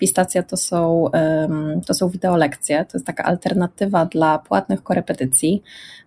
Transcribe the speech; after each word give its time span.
Pistacja 0.00 0.42
to 0.42 0.56
są, 0.56 1.10
to 1.86 1.94
są 1.94 2.08
wideolekcje, 2.08 2.84
to 2.84 2.98
jest 2.98 3.06
taka 3.06 3.24
alternatywa 3.24 4.06
dla 4.06 4.38
płatnych 4.38 4.82
korepetycji. 4.82 5.62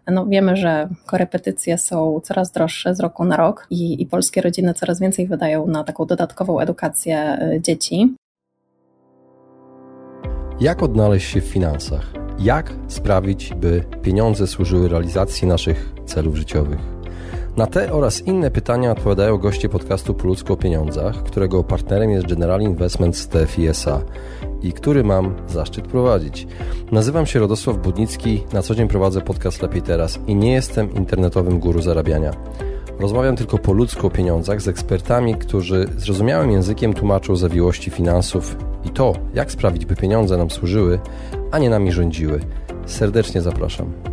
No 0.07 0.25
wiemy, 0.25 0.55
że 0.55 0.89
korepetycje 1.05 1.77
są 1.77 2.19
coraz 2.23 2.51
droższe 2.51 2.95
z 2.95 2.99
roku 2.99 3.25
na 3.25 3.37
rok 3.37 3.67
i, 3.69 4.01
i 4.01 4.05
polskie 4.05 4.41
rodziny 4.41 4.73
coraz 4.73 4.99
więcej 4.99 5.27
wydają 5.27 5.67
na 5.67 5.83
taką 5.83 6.05
dodatkową 6.05 6.59
edukację 6.59 7.39
y, 7.55 7.61
dzieci. 7.61 8.15
Jak 10.59 10.83
odnaleźć 10.83 11.31
się 11.31 11.41
w 11.41 11.45
finansach? 11.45 12.13
Jak 12.39 12.73
sprawić, 12.87 13.53
by 13.53 13.83
pieniądze 14.01 14.47
służyły 14.47 14.89
realizacji 14.89 15.47
naszych 15.47 15.93
celów 16.05 16.35
życiowych? 16.35 16.92
Na 17.57 17.67
te 17.67 17.93
oraz 17.93 18.21
inne 18.21 18.51
pytania 18.51 18.91
odpowiadają 18.91 19.37
goście 19.37 19.69
podcastu 19.69 20.13
Po 20.13 20.27
ludzko 20.27 20.53
o 20.53 20.57
pieniądzach, 20.57 21.23
którego 21.23 21.63
partnerem 21.63 22.09
jest 22.09 22.27
General 22.27 22.61
Investments 22.61 23.27
TFISA 23.27 24.01
i 24.61 24.73
który 24.73 25.03
mam 25.03 25.35
zaszczyt 25.47 25.87
prowadzić. 25.87 26.47
Nazywam 26.91 27.25
się 27.25 27.39
Radosław 27.39 27.77
Budnicki, 27.77 28.43
na 28.53 28.61
co 28.61 28.75
dzień 28.75 28.87
prowadzę 28.87 29.21
podcast 29.21 29.61
Lepiej 29.61 29.81
Teraz 29.81 30.19
i 30.27 30.35
nie 30.35 30.53
jestem 30.53 30.93
internetowym 30.93 31.59
guru 31.59 31.81
zarabiania. 31.81 32.31
Rozmawiam 32.99 33.35
tylko 33.35 33.57
po 33.57 33.73
ludzku 33.73 34.07
o 34.07 34.09
pieniądzach 34.09 34.61
z 34.61 34.67
ekspertami, 34.67 35.35
którzy 35.35 35.87
zrozumiałym 35.97 36.51
językiem 36.51 36.93
tłumaczą 36.93 37.35
zawiłości 37.35 37.91
finansów 37.91 38.57
i 38.85 38.89
to, 38.89 39.13
jak 39.33 39.51
sprawić, 39.51 39.85
by 39.85 39.95
pieniądze 39.95 40.37
nam 40.37 40.49
służyły, 40.49 40.99
a 41.51 41.59
nie 41.59 41.69
nami 41.69 41.91
rządziły. 41.91 42.39
Serdecznie 42.85 43.41
zapraszam. 43.41 44.12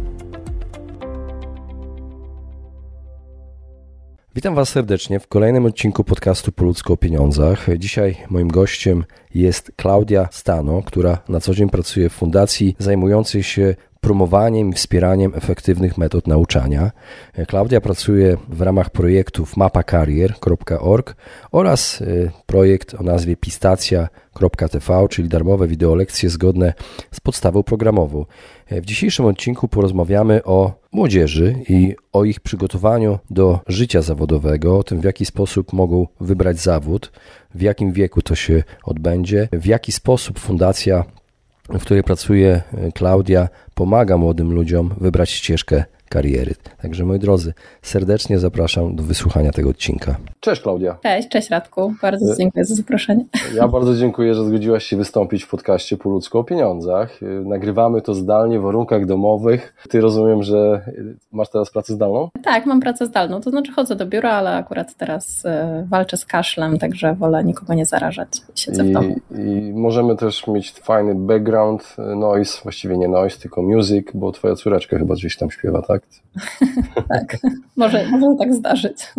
Witam 4.41 4.55
Was 4.55 4.69
serdecznie 4.69 5.21
w 5.21 5.27
kolejnym 5.27 5.67
odcinku 5.67 6.05
podcastu 6.05 6.53
Po 6.53 6.65
ludzko 6.65 6.93
o 6.93 6.97
pieniądzach. 6.97 7.67
Dzisiaj 7.79 8.17
moim 8.31 8.49
gościem 8.49 9.05
jest 9.35 9.73
Klaudia 9.77 10.29
Stano, 10.33 10.83
która 10.83 11.19
na 11.29 11.41
co 11.41 11.55
dzień 11.55 11.71
pracuje 11.71 12.09
w 12.09 12.13
fundacji 12.13 12.77
zajmującej 12.79 13.43
się 13.43 13.75
promowaniem 14.01 14.71
i 14.71 14.73
wspieraniem 14.73 15.33
efektywnych 15.35 15.99
metod 15.99 16.27
nauczania. 16.27 16.91
Klaudia 17.49 17.81
pracuje 17.81 18.37
w 18.49 18.61
ramach 18.61 18.91
projektów 18.91 19.57
mapakarier.org 19.57 21.17
oraz 21.53 22.01
y, 22.01 22.31
projekt 22.47 22.95
o 22.95 23.03
nazwie 23.03 23.37
pistacja.tv, 23.37 25.07
czyli 25.11 25.29
darmowe 25.29 25.69
wideolekcje 25.69 26.31
zgodne 26.31 26.73
z 27.13 27.21
podstawą 27.21 27.63
programową. 27.63 28.25
W 28.71 28.87
dzisiejszym 28.87 29.27
odcinku 29.27 29.69
porozmawiamy 29.69 30.45
o 30.45 30.73
młodzieży 30.93 31.55
i 31.69 31.97
o 32.13 32.25
ich 32.25 32.41
przygotowaniu 32.41 33.19
do 33.31 33.61
życia 33.67 34.03
zawodowego, 34.03 34.79
o 34.79 34.83
tym 34.83 35.01
w 35.01 35.05
jaki 35.05 35.27
sposób 35.27 35.73
mogą 35.73 36.07
wybrać 36.21 36.59
zawód, 36.59 37.13
w 37.55 37.63
jakim 37.63 37.93
wieku 37.93 38.23
to 38.23 38.35
się 38.35 38.63
odbędzie, 38.85 39.49
w 39.53 39.67
jaki 39.67 39.93
sposób 39.93 40.39
fundacja 40.39 41.05
w 41.79 41.83
której 41.83 42.03
pracuje 42.03 42.63
Klaudia, 42.95 43.49
pomaga 43.75 44.17
młodym 44.17 44.53
ludziom 44.53 44.95
wybrać 45.01 45.31
ścieżkę 45.31 45.85
kariery. 46.11 46.55
Także 46.83 47.05
moi 47.05 47.19
drodzy, 47.19 47.53
serdecznie 47.83 48.39
zapraszam 48.39 48.97
do 48.97 49.03
wysłuchania 49.03 49.53
tego 49.53 49.71
odcinka. 49.71 50.17
Cześć 50.41 50.63
Klaudia. 50.63 50.99
Cześć, 51.03 51.29
cześć 51.29 51.51
Radku. 51.51 51.95
Bardzo 52.03 52.37
dziękuję 52.37 52.65
za 52.65 52.75
zaproszenie. 52.75 53.25
Ja 53.55 53.69
bardzo 53.79 53.95
dziękuję, 53.95 54.35
że 54.35 54.45
zgodziłaś 54.45 54.85
się 54.85 54.97
wystąpić 54.97 55.45
w 55.45 55.49
podcaście 55.49 55.97
Po 55.97 56.11
ludzko 56.11 56.39
o 56.39 56.45
pieniądzach. 56.45 57.21
Nagrywamy 57.45 58.03
to 58.03 58.15
zdalnie 58.15 58.59
w 58.61 58.63
warunkach 58.63 59.07
domowych. 59.07 59.75
Ty 59.89 60.01
rozumiem, 60.01 60.43
że 60.43 60.81
masz 61.33 61.51
teraz 61.51 61.71
pracę 61.71 61.95
zdalną? 61.95 62.29
Tak, 62.45 62.67
mam 62.67 62.81
pracę 62.81 63.07
zdalną. 63.07 63.41
To 63.41 63.51
znaczy 63.51 63.73
chodzę 63.73 63.97
do 63.97 64.07
biura, 64.07 64.31
ale 64.33 64.57
akurat 64.57 64.95
teraz 64.95 65.43
walczę 65.87 66.17
z 66.17 66.25
kaszlem, 66.25 66.79
także 66.79 67.15
wolę 67.15 67.45
nikogo 67.45 67.75
nie 67.75 67.87
zarażać. 67.87 68.29
Siedzę 68.55 68.85
I, 68.85 68.91
w 68.91 68.93
domu. 68.93 69.17
I 69.39 69.73
możemy 69.75 70.17
też 70.17 70.47
mieć 70.47 70.73
fajny 70.73 71.15
background 71.15 71.97
noise, 72.17 72.63
właściwie 72.63 72.99
nie 72.99 73.09
noise, 73.09 73.39
tylko 73.39 73.63
music, 73.63 74.07
bo 74.15 74.33
twoja 74.33 74.55
córeczka 74.55 74.99
chyba 74.99 75.15
gdzieś 75.15 75.37
tam 75.37 75.51
śpiewa, 75.51 75.83
tak? 75.83 76.00
tak, 77.09 77.37
może, 77.77 78.07
może 78.11 78.27
tak 78.39 78.55
zdarzyć. 78.55 79.13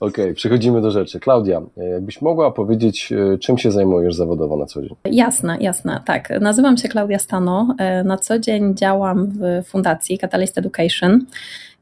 Okej, 0.00 0.24
okay, 0.24 0.34
przechodzimy 0.34 0.80
do 0.80 0.90
rzeczy. 0.90 1.20
Klaudia, 1.20 1.62
jakbyś 1.76 2.22
mogła 2.22 2.50
powiedzieć, 2.50 3.12
e, 3.12 3.38
czym 3.38 3.58
się 3.58 3.70
zajmujesz 3.70 4.14
zawodowo 4.14 4.56
na 4.56 4.66
co 4.66 4.82
dzień? 4.82 4.94
Jasne, 5.04 5.56
jasne, 5.60 6.02
tak. 6.06 6.40
Nazywam 6.40 6.76
się 6.76 6.88
Klaudia 6.88 7.18
Stano. 7.18 7.74
E, 7.78 8.04
na 8.04 8.16
co 8.16 8.38
dzień 8.38 8.74
działam 8.76 9.26
w 9.26 9.66
fundacji 9.66 10.18
Catalyst 10.18 10.58
Education. 10.58 11.20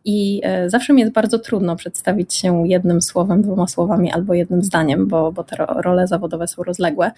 I 0.08 0.40
e, 0.44 0.70
zawsze 0.70 0.92
mi 0.92 1.00
jest 1.00 1.12
bardzo 1.12 1.38
trudno 1.38 1.76
przedstawić 1.76 2.34
się 2.34 2.68
jednym 2.68 3.02
słowem, 3.02 3.42
dwoma 3.42 3.68
słowami 3.68 4.12
albo 4.12 4.34
jednym 4.34 4.62
zdaniem, 4.62 5.08
bo, 5.08 5.32
bo 5.32 5.44
te 5.44 5.56
role 5.56 6.06
zawodowe 6.06 6.48
są 6.48 6.62
rozległe. 6.62 7.10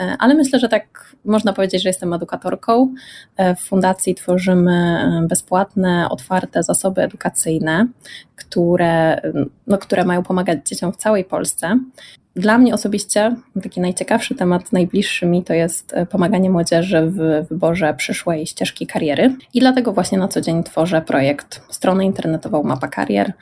E, 0.00 0.16
ale 0.18 0.34
myślę, 0.34 0.58
że 0.58 0.68
tak 0.68 1.14
można 1.24 1.52
powiedzieć, 1.52 1.82
że 1.82 1.88
jestem 1.88 2.12
edukatorką. 2.12 2.94
E, 3.36 3.56
w 3.56 3.60
fundacji 3.60 4.14
tworzymy 4.14 5.00
bezpłatne, 5.28 6.06
otwarte 6.10 6.62
zasoby 6.62 7.02
edukacyjne, 7.02 7.86
które, 8.36 9.20
no, 9.66 9.78
które 9.78 10.04
mają 10.04 10.22
pomagać 10.22 10.58
dzieciom 10.68 10.92
w 10.92 10.96
całej 10.96 11.24
Polsce. 11.24 11.78
Dla 12.40 12.58
mnie 12.58 12.74
osobiście 12.74 13.36
taki 13.62 13.80
najciekawszy 13.80 14.34
temat, 14.34 14.72
najbliższy 14.72 15.26
mi 15.26 15.44
to 15.44 15.54
jest 15.54 15.92
e, 15.94 16.06
pomaganie 16.06 16.50
młodzieży 16.50 17.02
w 17.06 17.46
wyborze 17.48 17.94
przyszłej 17.94 18.46
ścieżki 18.46 18.86
kariery 18.86 19.36
i 19.54 19.60
dlatego 19.60 19.92
właśnie 19.92 20.18
na 20.18 20.28
co 20.28 20.40
dzień 20.40 20.62
tworzę 20.62 21.02
projekt, 21.02 21.62
stronę 21.68 22.04
internetową 22.04 22.62
Mapa 22.62 22.88
Karier. 22.88 23.32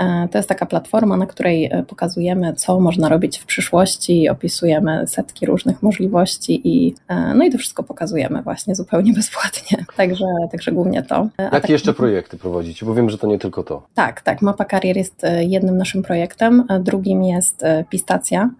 E, 0.00 0.28
to 0.28 0.38
jest 0.38 0.48
taka 0.48 0.66
platforma, 0.66 1.16
na 1.16 1.26
której 1.26 1.64
e, 1.64 1.82
pokazujemy, 1.82 2.54
co 2.54 2.80
można 2.80 3.08
robić 3.08 3.38
w 3.38 3.46
przyszłości, 3.46 4.28
opisujemy 4.28 5.06
setki 5.06 5.46
różnych 5.46 5.82
możliwości 5.82 6.60
i 6.64 6.94
no 7.34 7.44
i 7.44 7.50
to 7.50 7.58
wszystko 7.58 7.82
pokazujemy 7.82 8.42
właśnie 8.42 8.74
zupełnie 8.74 9.12
bezpłatnie. 9.20 9.84
Także, 9.96 10.24
także 10.52 10.72
głównie 10.72 11.02
to. 11.02 11.28
A 11.36 11.42
Jakie 11.42 11.60
tak, 11.60 11.70
jeszcze 11.70 11.94
projekty 11.94 12.38
prowadzicie? 12.38 12.86
Bo 12.86 12.94
wiem, 12.94 13.10
że 13.10 13.18
to 13.18 13.26
nie 13.26 13.38
tylko 13.38 13.62
to. 13.62 13.86
Tak, 13.94 14.20
tak. 14.20 14.42
Mapa 14.42 14.64
Karier 14.64 14.96
jest 14.96 15.22
jednym 15.40 15.76
naszym 15.76 16.02
projektem, 16.02 16.64
drugim 16.80 17.24
jest 17.24 17.64
Pistacja 17.90 18.50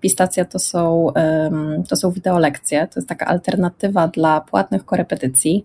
Pistacja 0.00 0.44
to 0.44 0.58
są, 0.58 1.12
to 1.88 1.96
są 1.96 2.10
wideolekcje, 2.10 2.88
to 2.88 3.00
jest 3.00 3.08
taka 3.08 3.26
alternatywa 3.26 4.08
dla 4.08 4.40
płatnych 4.40 4.84
korepetycji. 4.84 5.64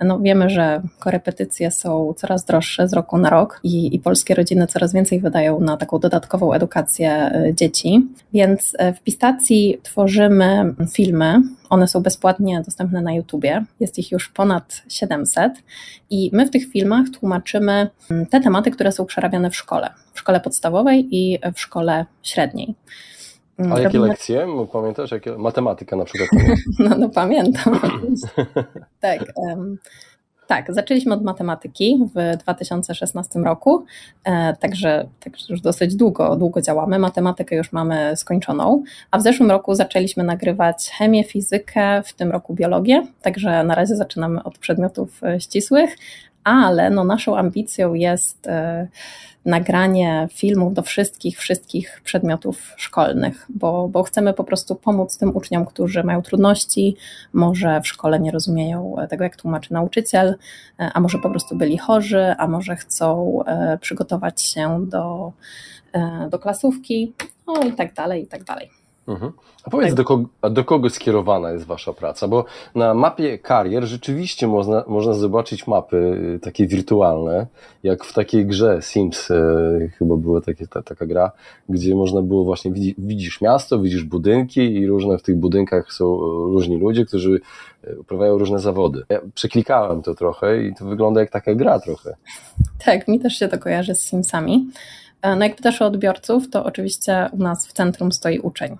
No 0.00 0.20
wiemy, 0.20 0.50
że 0.50 0.82
korepetycje 0.98 1.70
są 1.70 2.14
coraz 2.16 2.44
droższe 2.44 2.88
z 2.88 2.92
roku 2.92 3.18
na 3.18 3.30
rok 3.30 3.60
i, 3.62 3.94
i 3.94 3.98
polskie 3.98 4.34
rodziny 4.34 4.66
coraz 4.66 4.92
więcej 4.92 5.20
wydają 5.20 5.60
na 5.60 5.76
taką 5.76 5.98
dodatkową 5.98 6.52
edukację 6.52 7.10
e, 7.10 7.54
dzieci, 7.54 8.06
więc 8.32 8.72
e, 8.78 8.92
w 8.92 9.00
Pistacji 9.00 9.80
tworzymy 9.82 10.74
filmy, 10.92 11.42
one 11.70 11.88
są 11.88 12.00
bezpłatnie 12.00 12.62
dostępne 12.64 13.02
na 13.02 13.12
YouTubie, 13.12 13.64
jest 13.80 13.98
ich 13.98 14.12
już 14.12 14.28
ponad 14.28 14.82
700 14.88 15.52
i 16.10 16.30
my 16.32 16.46
w 16.46 16.50
tych 16.50 16.70
filmach 16.70 17.06
tłumaczymy 17.20 17.90
mm, 18.10 18.26
te 18.26 18.40
tematy, 18.40 18.70
które 18.70 18.92
są 18.92 19.06
przerabiane 19.06 19.50
w 19.50 19.56
szkole, 19.56 19.90
w 20.12 20.18
szkole 20.18 20.40
podstawowej 20.40 21.08
i 21.10 21.38
w 21.54 21.60
szkole 21.60 22.06
średniej. 22.22 22.74
A 23.58 23.80
jakie 23.80 23.98
lekcje? 23.98 24.46
Pamiętasz? 24.72 25.10
Jakie? 25.10 25.38
Matematyka 25.38 25.96
na 25.96 26.04
przykład. 26.04 26.30
No, 26.78 26.96
no 26.98 27.08
pamiętam. 27.08 27.80
tak. 29.00 29.32
Um, 29.36 29.78
tak, 30.46 30.74
zaczęliśmy 30.74 31.14
od 31.14 31.22
matematyki 31.22 31.98
w 32.14 32.36
2016 32.36 33.40
roku, 33.40 33.84
e, 34.24 34.56
także, 34.56 35.08
także 35.20 35.46
już 35.48 35.60
dosyć 35.60 35.96
długo, 35.96 36.36
długo 36.36 36.62
działamy. 36.62 36.98
Matematykę 36.98 37.56
już 37.56 37.72
mamy 37.72 38.16
skończoną, 38.16 38.82
a 39.10 39.18
w 39.18 39.22
zeszłym 39.22 39.50
roku 39.50 39.74
zaczęliśmy 39.74 40.24
nagrywać 40.24 40.90
chemię, 40.90 41.24
fizykę, 41.24 42.02
w 42.02 42.12
tym 42.12 42.30
roku 42.30 42.54
biologię, 42.54 43.06
także 43.22 43.64
na 43.64 43.74
razie 43.74 43.96
zaczynamy 43.96 44.42
od 44.42 44.58
przedmiotów 44.58 45.24
e, 45.24 45.40
ścisłych, 45.40 45.96
ale 46.44 46.90
no 46.90 47.04
naszą 47.04 47.36
ambicją 47.36 47.94
jest 47.94 48.46
e, 48.46 48.88
nagranie 49.44 50.28
filmów 50.32 50.74
do 50.74 50.82
wszystkich, 50.82 51.38
wszystkich 51.38 52.00
przedmiotów 52.04 52.72
szkolnych, 52.76 53.46
bo, 53.48 53.88
bo 53.88 54.02
chcemy 54.02 54.34
po 54.34 54.44
prostu 54.44 54.74
pomóc 54.74 55.18
tym 55.18 55.36
uczniom, 55.36 55.66
którzy 55.66 56.04
mają 56.04 56.22
trudności, 56.22 56.96
może 57.32 57.80
w 57.80 57.88
szkole 57.88 58.20
nie 58.20 58.30
rozumieją 58.30 58.96
tego, 59.10 59.24
jak 59.24 59.36
tłumaczy 59.36 59.72
nauczyciel, 59.72 60.36
e, 60.80 60.90
a 60.94 61.00
może 61.00 61.18
po 61.18 61.30
prostu 61.30 61.56
byli 61.56 61.78
chorzy, 61.78 62.34
a 62.38 62.48
może 62.48 62.76
chcą 62.76 63.38
e, 63.46 63.78
przygotować 63.78 64.42
się 64.42 64.86
do, 64.88 65.32
do 66.30 66.38
klasówki, 66.38 67.12
no 67.46 67.62
i 67.62 67.72
tak 67.72 67.94
dalej, 67.94 68.22
i 68.22 68.26
tak 68.26 68.44
dalej. 68.44 68.83
Mhm. 69.08 69.32
A 69.64 69.70
powiedz, 69.70 69.88
tak. 69.88 69.96
do, 69.96 70.04
kogo, 70.04 70.28
do 70.50 70.64
kogo 70.64 70.90
skierowana 70.90 71.50
jest 71.50 71.64
Wasza 71.64 71.92
praca? 71.92 72.28
Bo 72.28 72.44
na 72.74 72.94
mapie 72.94 73.38
karier 73.38 73.84
rzeczywiście 73.84 74.46
można, 74.46 74.84
można 74.86 75.14
zobaczyć 75.14 75.66
mapy 75.66 75.96
y, 76.36 76.40
takie 76.40 76.66
wirtualne, 76.66 77.46
jak 77.82 78.04
w 78.04 78.12
takiej 78.12 78.46
grze 78.46 78.78
Sims, 78.82 79.30
e, 79.30 79.88
chyba 79.98 80.16
była 80.16 80.40
takie, 80.40 80.66
ta, 80.66 80.82
taka 80.82 81.06
gra, 81.06 81.32
gdzie 81.68 81.94
można 81.94 82.22
było 82.22 82.44
właśnie, 82.44 82.72
widzi, 82.72 82.94
widzisz 82.98 83.40
miasto, 83.40 83.78
widzisz 83.78 84.04
budynki 84.04 84.60
i 84.60 84.86
różne 84.86 85.18
w 85.18 85.22
tych 85.22 85.36
budynkach 85.36 85.92
są 85.92 86.04
e, 86.04 86.18
różni 86.52 86.76
ludzie, 86.76 87.04
którzy 87.04 87.40
e, 87.84 87.98
uprawiają 87.98 88.38
różne 88.38 88.58
zawody. 88.58 89.02
Ja 89.08 89.20
przeklikałem 89.34 90.02
to 90.02 90.14
trochę 90.14 90.62
i 90.62 90.74
to 90.74 90.84
wygląda 90.84 91.20
jak 91.20 91.30
taka 91.30 91.54
gra 91.54 91.80
trochę. 91.80 92.16
Tak, 92.84 93.08
mi 93.08 93.20
też 93.20 93.34
się 93.34 93.48
to 93.48 93.58
kojarzy 93.58 93.94
z 93.94 94.00
Simsami. 94.00 94.66
No 95.22 95.44
jak 95.44 95.56
pytasz 95.56 95.82
o 95.82 95.86
odbiorców, 95.86 96.50
to 96.50 96.64
oczywiście 96.64 97.28
u 97.32 97.36
nas 97.36 97.66
w 97.66 97.72
centrum 97.72 98.12
stoi 98.12 98.38
uczeń 98.38 98.76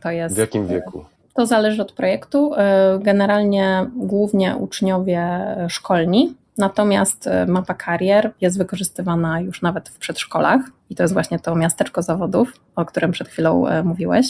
to 0.00 0.10
jest, 0.10 0.34
w 0.34 0.38
jakim 0.38 0.66
wieku? 0.66 1.04
To 1.34 1.46
zależy 1.46 1.82
od 1.82 1.92
projektu. 1.92 2.52
Generalnie 3.00 3.86
głównie 3.96 4.56
uczniowie 4.56 5.28
szkolni, 5.68 6.34
natomiast 6.58 7.28
mapa 7.46 7.74
karier 7.74 8.32
jest 8.40 8.58
wykorzystywana 8.58 9.40
już 9.40 9.62
nawet 9.62 9.88
w 9.88 9.98
przedszkolach 9.98 10.60
i 10.90 10.94
to 10.94 11.02
jest 11.02 11.12
właśnie 11.12 11.38
to 11.38 11.54
miasteczko 11.54 12.02
zawodów, 12.02 12.52
o 12.76 12.84
którym 12.84 13.12
przed 13.12 13.28
chwilą 13.28 13.66
mówiłeś. 13.84 14.26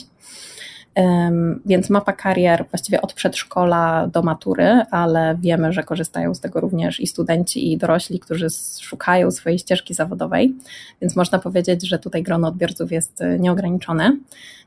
Więc 1.66 1.90
mapa 1.90 2.12
karier 2.12 2.64
właściwie 2.70 3.02
od 3.02 3.12
przedszkola 3.12 4.06
do 4.06 4.22
matury, 4.22 4.82
ale 4.90 5.36
wiemy, 5.40 5.72
że 5.72 5.82
korzystają 5.82 6.34
z 6.34 6.40
tego 6.40 6.60
również 6.60 7.00
i 7.00 7.06
studenci, 7.06 7.72
i 7.72 7.78
dorośli, 7.78 8.20
którzy 8.20 8.46
szukają 8.80 9.30
swojej 9.30 9.58
ścieżki 9.58 9.94
zawodowej, 9.94 10.54
więc 11.00 11.16
można 11.16 11.38
powiedzieć, 11.38 11.88
że 11.88 11.98
tutaj 11.98 12.22
grono 12.22 12.48
odbiorców 12.48 12.92
jest 12.92 13.22
e, 13.22 13.38
nieograniczone. 13.38 14.16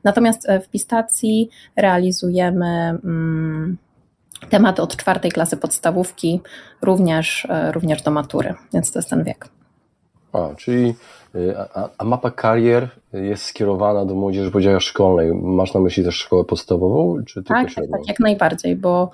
Natomiast 0.04 0.50
e, 0.50 0.60
w 0.60 0.70
Pistacji 0.70 1.50
realizujemy 1.76 2.66
mm, 2.68 3.78
tematy 4.50 4.82
od 4.82 4.98
czwartej 4.98 5.32
klasy 5.32 5.58
podstawówki, 5.58 6.42
również, 6.82 7.48
e, 7.50 7.72
również 7.72 8.02
do 8.02 8.12
matury, 8.12 8.54
więc 8.74 8.92
to 8.92 9.00
jest 9.00 9.10
ten 9.10 9.24
wiek. 9.24 9.57
A, 10.34 10.56
czyli 10.56 10.96
y, 11.36 11.56
a, 11.58 11.90
a, 11.98 12.04
mapa 12.04 12.32
karier 12.32 12.90
jest 13.14 13.44
skierowana 13.44 14.06
do 14.06 14.16
młodzieży, 14.16 14.52
powiedziała 14.52 14.80
szkolnej. 14.80 15.34
Masz 15.34 15.74
na 15.74 15.80
myśli 15.80 16.04
też 16.04 16.16
szkołę 16.16 16.44
podstawową, 16.44 17.24
czy 17.26 17.34
tylko 17.44 17.54
tak, 17.54 17.74
tak, 17.74 17.86
tak, 17.92 18.08
jak 18.08 18.20
najbardziej, 18.20 18.76
bo 18.76 19.12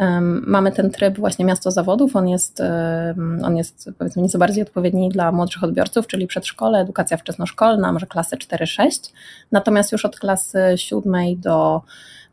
um, 0.00 0.44
mamy 0.46 0.72
ten 0.72 0.90
tryb 0.90 1.18
właśnie 1.18 1.44
miasto 1.44 1.70
zawodów, 1.70 2.16
on 2.16 2.28
jest, 2.28 2.60
um, 2.60 3.40
on 3.44 3.56
jest 3.56 3.90
powiedzmy 3.98 4.22
nieco 4.22 4.38
bardziej 4.38 4.62
odpowiedni 4.62 5.08
dla 5.08 5.32
młodszych 5.32 5.64
odbiorców, 5.64 6.06
czyli 6.06 6.26
przedszkole, 6.26 6.78
edukacja 6.78 7.16
wczesnoszkolna, 7.16 7.92
może 7.92 8.06
klasy 8.06 8.36
4-6, 8.36 9.12
natomiast 9.52 9.92
już 9.92 10.04
od 10.04 10.18
klasy 10.18 10.58
siódmej 10.76 11.36
do, 11.36 11.82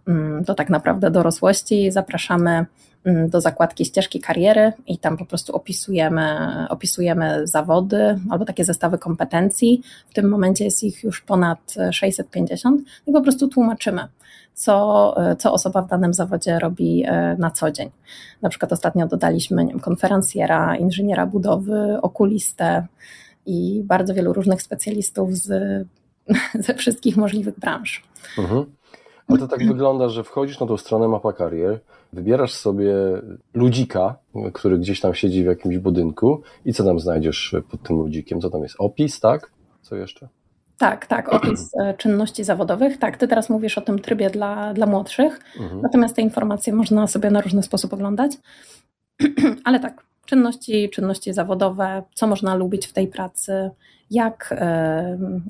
um, 0.07 0.43
do 0.43 0.55
tak 0.55 0.69
naprawdę 0.69 1.11
dorosłości 1.11 1.91
zapraszamy 1.91 2.65
Mm, 3.05 3.29
do 3.29 3.41
zakładki 3.41 3.85
ścieżki 3.85 4.19
kariery 4.19 4.73
i 4.87 4.97
tam 4.97 5.17
po 5.17 5.25
prostu 5.25 5.55
opisujemy, 5.55 6.37
opisujemy 6.69 7.47
zawody 7.47 8.19
albo 8.29 8.45
takie 8.45 8.65
zestawy 8.65 8.97
kompetencji. 8.97 9.81
W 10.09 10.13
tym 10.13 10.29
momencie 10.29 10.65
jest 10.65 10.83
ich 10.83 11.03
już 11.03 11.21
ponad 11.21 11.75
650 11.91 12.81
i 13.07 13.11
po 13.11 13.21
prostu 13.21 13.47
tłumaczymy, 13.47 14.07
co, 14.53 15.15
co 15.39 15.53
osoba 15.53 15.81
w 15.81 15.87
danym 15.87 16.13
zawodzie 16.13 16.59
robi 16.59 17.03
e, 17.05 17.35
na 17.39 17.51
co 17.51 17.71
dzień. 17.71 17.91
Na 18.41 18.49
przykład 18.49 18.73
ostatnio 18.73 19.07
dodaliśmy 19.07 19.65
wiem, 19.67 19.79
konferencjera, 19.79 20.75
inżyniera 20.75 21.25
budowy, 21.25 21.97
okulistę 22.01 22.87
i 23.45 23.81
bardzo 23.85 24.13
wielu 24.13 24.33
różnych 24.33 24.61
specjalistów 24.61 25.37
z, 25.37 25.47
ze 26.67 26.73
wszystkich 26.73 27.17
możliwych 27.17 27.59
branż. 27.59 28.03
Mhm. 28.37 28.65
Ale 29.27 29.39
to 29.39 29.47
tak 29.47 29.67
wygląda, 29.67 30.09
że 30.09 30.23
wchodzisz 30.23 30.59
na 30.59 30.67
tą 30.67 30.77
stronę 30.77 31.07
Mapa 31.07 31.33
Karier, 31.33 31.79
wybierasz 32.13 32.53
sobie 32.53 32.93
ludzika, 33.53 34.15
który 34.53 34.77
gdzieś 34.77 34.99
tam 34.99 35.13
siedzi 35.13 35.43
w 35.43 35.45
jakimś 35.45 35.77
budynku 35.77 36.41
i 36.65 36.73
co 36.73 36.83
tam 36.83 36.99
znajdziesz 36.99 37.55
pod 37.71 37.83
tym 37.83 37.97
ludzikiem? 37.97 38.41
Co 38.41 38.49
tam 38.49 38.63
jest? 38.63 38.75
Opis, 38.79 39.19
tak? 39.19 39.51
Co 39.81 39.95
jeszcze? 39.95 40.27
Tak, 40.77 41.05
tak, 41.05 41.33
opis 41.33 41.71
e, 41.81 41.93
czynności 41.93 42.43
zawodowych. 42.43 42.97
Tak, 42.97 43.17
ty 43.17 43.27
teraz 43.27 43.49
mówisz 43.49 43.77
o 43.77 43.81
tym 43.81 43.99
trybie 43.99 44.29
dla, 44.29 44.73
dla 44.73 44.85
młodszych, 44.85 45.39
mhm. 45.59 45.81
natomiast 45.81 46.15
te 46.15 46.21
informacje 46.21 46.73
można 46.73 47.07
sobie 47.07 47.31
na 47.31 47.41
różny 47.41 47.63
sposób 47.63 47.93
oglądać. 47.93 48.31
Ale 49.65 49.79
tak, 49.79 50.03
czynności, 50.25 50.89
czynności 50.89 51.33
zawodowe, 51.33 52.03
co 52.13 52.27
można 52.27 52.55
lubić 52.55 52.87
w 52.87 52.93
tej 52.93 53.07
pracy, 53.07 53.71
jak, 54.11 54.55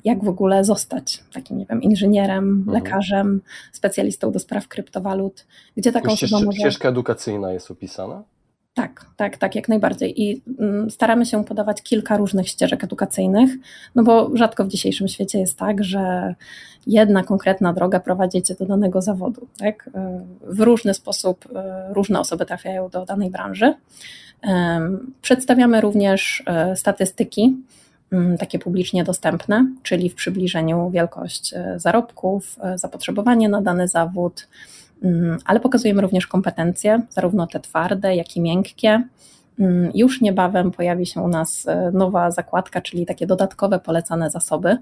jak 0.04 0.24
w 0.24 0.28
ogóle 0.28 0.64
zostać 0.64 1.24
takim, 1.32 1.58
nie 1.58 1.66
wiem, 1.66 1.82
inżynierem, 1.82 2.44
mhm. 2.44 2.74
lekarzem, 2.74 3.40
specjalistą 3.72 4.32
do 4.32 4.38
spraw 4.38 4.68
kryptowalut, 4.68 5.46
gdzie 5.76 5.92
taka 5.92 6.12
osoba 6.12 6.40
może... 6.44 6.58
Ścieżka 6.58 6.88
edukacyjna 6.88 7.52
jest 7.52 7.70
opisana? 7.70 8.22
Tak, 8.74 9.06
tak, 9.16 9.36
tak, 9.36 9.54
jak 9.54 9.68
najbardziej. 9.68 10.22
I 10.22 10.42
mm, 10.58 10.90
staramy 10.90 11.26
się 11.26 11.44
podawać 11.44 11.82
kilka 11.82 12.16
różnych 12.16 12.48
ścieżek 12.48 12.84
edukacyjnych, 12.84 13.50
no 13.94 14.02
bo 14.02 14.30
rzadko 14.36 14.64
w 14.64 14.68
dzisiejszym 14.68 15.08
świecie 15.08 15.38
jest 15.38 15.58
tak, 15.58 15.84
że 15.84 16.34
jedna 16.86 17.22
konkretna 17.22 17.72
droga 17.72 18.00
prowadzi 18.00 18.42
cię 18.42 18.54
do 18.54 18.66
danego 18.66 19.02
zawodu. 19.02 19.46
Tak? 19.58 19.90
W 20.42 20.60
różny 20.60 20.94
sposób 20.94 21.44
e, 21.54 21.88
różne 21.94 22.20
osoby 22.20 22.46
trafiają 22.46 22.88
do 22.88 23.04
danej 23.04 23.30
branży. 23.30 23.74
Przedstawiamy 25.22 25.80
również 25.80 26.42
e, 26.46 26.76
statystyki, 26.76 27.56
mm, 28.12 28.38
takie 28.38 28.58
publicznie 28.58 29.04
dostępne, 29.04 29.66
czyli 29.82 30.10
w 30.10 30.14
przybliżeniu 30.14 30.90
wielkość 30.90 31.54
e, 31.54 31.80
zarobków, 31.80 32.56
zapotrzebowanie 32.76 33.48
na 33.48 33.62
dany 33.62 33.88
zawód, 33.88 34.46
Mm, 35.04 35.38
ale 35.44 35.60
pokazujemy 35.60 36.02
również 36.02 36.26
kompetencje, 36.26 37.02
zarówno 37.10 37.46
te 37.46 37.60
twarde, 37.60 38.16
jak 38.16 38.36
i 38.36 38.40
miękkie. 38.40 39.02
Mm, 39.58 39.90
już 39.94 40.20
niebawem 40.20 40.70
pojawi 40.70 41.06
się 41.06 41.20
u 41.20 41.28
nas 41.28 41.68
e, 41.68 41.90
nowa 41.92 42.30
zakładka, 42.30 42.80
czyli 42.80 43.06
takie 43.06 43.26
dodatkowe 43.26 43.78
polecane 43.78 44.30
zasoby, 44.30 44.76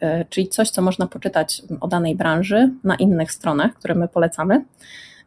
e, 0.00 0.24
czyli 0.24 0.48
coś, 0.48 0.70
co 0.70 0.82
można 0.82 1.06
poczytać 1.06 1.62
o 1.80 1.88
danej 1.88 2.16
branży 2.16 2.70
na 2.84 2.96
innych 2.96 3.32
stronach, 3.32 3.74
które 3.74 3.94
my 3.94 4.08
polecamy. 4.08 4.64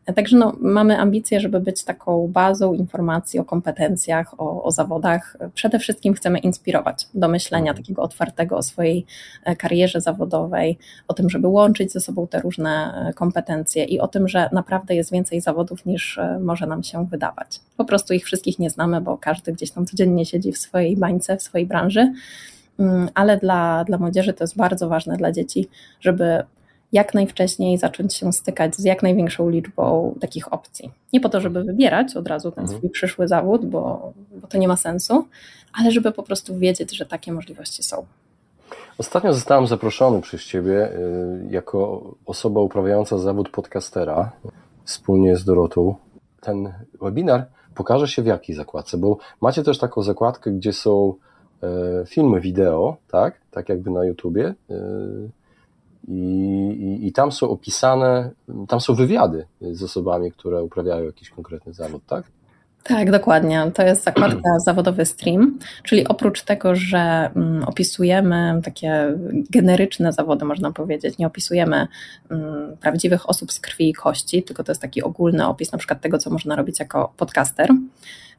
Także 0.05 0.37
no, 0.37 0.55
mamy 0.59 0.99
ambicje, 0.99 1.39
żeby 1.39 1.59
być 1.59 1.83
taką 1.83 2.27
bazą 2.27 2.73
informacji 2.73 3.39
o 3.39 3.45
kompetencjach, 3.45 4.39
o, 4.39 4.63
o 4.63 4.71
zawodach. 4.71 5.37
Przede 5.53 5.79
wszystkim 5.79 6.13
chcemy 6.13 6.39
inspirować 6.39 7.07
do 7.13 7.27
myślenia 7.27 7.71
mhm. 7.71 7.83
takiego 7.83 8.01
otwartego 8.01 8.57
o 8.57 8.63
swojej 8.63 9.05
e, 9.43 9.55
karierze 9.55 10.01
zawodowej, 10.01 10.77
o 11.07 11.13
tym, 11.13 11.29
żeby 11.29 11.47
łączyć 11.47 11.91
ze 11.91 11.99
sobą 11.99 12.27
te 12.27 12.39
różne 12.39 12.93
e, 13.09 13.13
kompetencje 13.13 13.83
i 13.83 13.99
o 13.99 14.07
tym, 14.07 14.27
że 14.27 14.49
naprawdę 14.51 14.95
jest 14.95 15.11
więcej 15.11 15.41
zawodów 15.41 15.85
niż 15.85 16.17
e, 16.17 16.39
może 16.39 16.67
nam 16.67 16.83
się 16.83 17.05
wydawać. 17.05 17.59
Po 17.77 17.85
prostu 17.85 18.13
ich 18.13 18.25
wszystkich 18.25 18.59
nie 18.59 18.69
znamy, 18.69 19.01
bo 19.01 19.17
każdy 19.17 19.53
gdzieś 19.53 19.71
tam 19.71 19.85
codziennie 19.85 20.25
siedzi 20.25 20.51
w 20.51 20.57
swojej 20.57 20.97
bańce, 20.97 21.37
w 21.37 21.41
swojej 21.41 21.67
branży 21.67 22.13
mm, 22.79 23.09
ale 23.13 23.37
dla, 23.37 23.83
dla 23.83 23.97
młodzieży 23.97 24.33
to 24.33 24.43
jest 24.43 24.57
bardzo 24.57 24.89
ważne 24.89 25.17
dla 25.17 25.31
dzieci, 25.31 25.67
żeby 25.99 26.43
jak 26.91 27.13
najwcześniej 27.13 27.77
zacząć 27.77 28.15
się 28.15 28.33
stykać 28.33 28.75
z 28.75 28.83
jak 28.83 29.03
największą 29.03 29.49
liczbą 29.49 30.15
takich 30.21 30.53
opcji. 30.53 30.91
Nie 31.13 31.19
po 31.19 31.29
to, 31.29 31.41
żeby 31.41 31.63
wybierać 31.63 32.15
od 32.15 32.27
razu 32.27 32.51
ten 32.51 32.63
mhm. 32.63 32.79
swój 32.79 32.89
przyszły 32.89 33.27
zawód, 33.27 33.65
bo, 33.65 34.13
bo 34.41 34.47
to 34.47 34.57
nie 34.57 34.67
ma 34.67 34.77
sensu, 34.77 35.27
ale 35.73 35.91
żeby 35.91 36.11
po 36.11 36.23
prostu 36.23 36.57
wiedzieć, 36.57 36.97
że 36.97 37.05
takie 37.05 37.31
możliwości 37.31 37.83
są. 37.83 38.05
Ostatnio 38.97 39.33
zostałem 39.33 39.67
zaproszony 39.67 40.21
przez 40.21 40.43
Ciebie 40.43 40.91
y, 40.91 41.47
jako 41.49 42.03
osoba 42.25 42.61
uprawiająca 42.61 43.17
zawód 43.17 43.49
podcastera 43.49 44.31
wspólnie 44.83 45.37
z 45.37 45.45
Dorotą. 45.45 45.95
Ten 46.41 46.73
webinar 47.01 47.45
pokaże 47.75 48.07
się 48.07 48.21
w 48.21 48.25
jakiej 48.25 48.55
zakładce, 48.55 48.97
bo 48.97 49.17
macie 49.41 49.63
też 49.63 49.77
taką 49.77 50.03
zakładkę, 50.03 50.51
gdzie 50.51 50.73
są 50.73 51.13
e, 51.63 52.05
filmy 52.05 52.41
wideo, 52.41 52.97
tak? 53.11 53.41
Tak 53.51 53.69
jakby 53.69 53.91
na 53.91 54.05
YouTubie 54.05 54.53
y, 54.71 55.29
i, 56.07 56.13
i, 56.79 57.07
I, 57.07 57.11
tam 57.11 57.31
są 57.31 57.49
opisane, 57.49 58.29
tam 58.67 58.81
są 58.81 58.95
wywiady 58.95 59.45
z 59.61 59.83
osobami, 59.83 60.31
które 60.31 60.63
uprawiają 60.63 61.05
jakiś 61.05 61.29
konkretny 61.29 61.73
zawód, 61.73 62.01
tak? 62.07 62.23
Tak, 62.83 63.11
dokładnie. 63.11 63.71
To 63.73 63.83
jest 63.83 64.03
zakładka 64.03 64.59
zawodowy 64.65 65.05
stream, 65.05 65.59
czyli 65.83 66.07
oprócz 66.07 66.41
tego, 66.41 66.75
że 66.75 67.31
mm, 67.35 67.63
opisujemy 67.63 68.61
takie 68.63 69.17
generyczne 69.49 70.13
zawody, 70.13 70.45
można 70.45 70.71
powiedzieć, 70.71 71.17
nie 71.17 71.27
opisujemy 71.27 71.87
mm, 72.31 72.77
prawdziwych 72.77 73.29
osób 73.29 73.51
z 73.51 73.59
krwi 73.59 73.89
i 73.89 73.93
kości, 73.93 74.43
tylko 74.43 74.63
to 74.63 74.71
jest 74.71 74.81
taki 74.81 75.03
ogólny 75.03 75.47
opis 75.47 75.71
na 75.71 75.77
przykład 75.77 76.01
tego, 76.01 76.17
co 76.17 76.29
można 76.29 76.55
robić 76.55 76.79
jako 76.79 77.13
podcaster. 77.17 77.69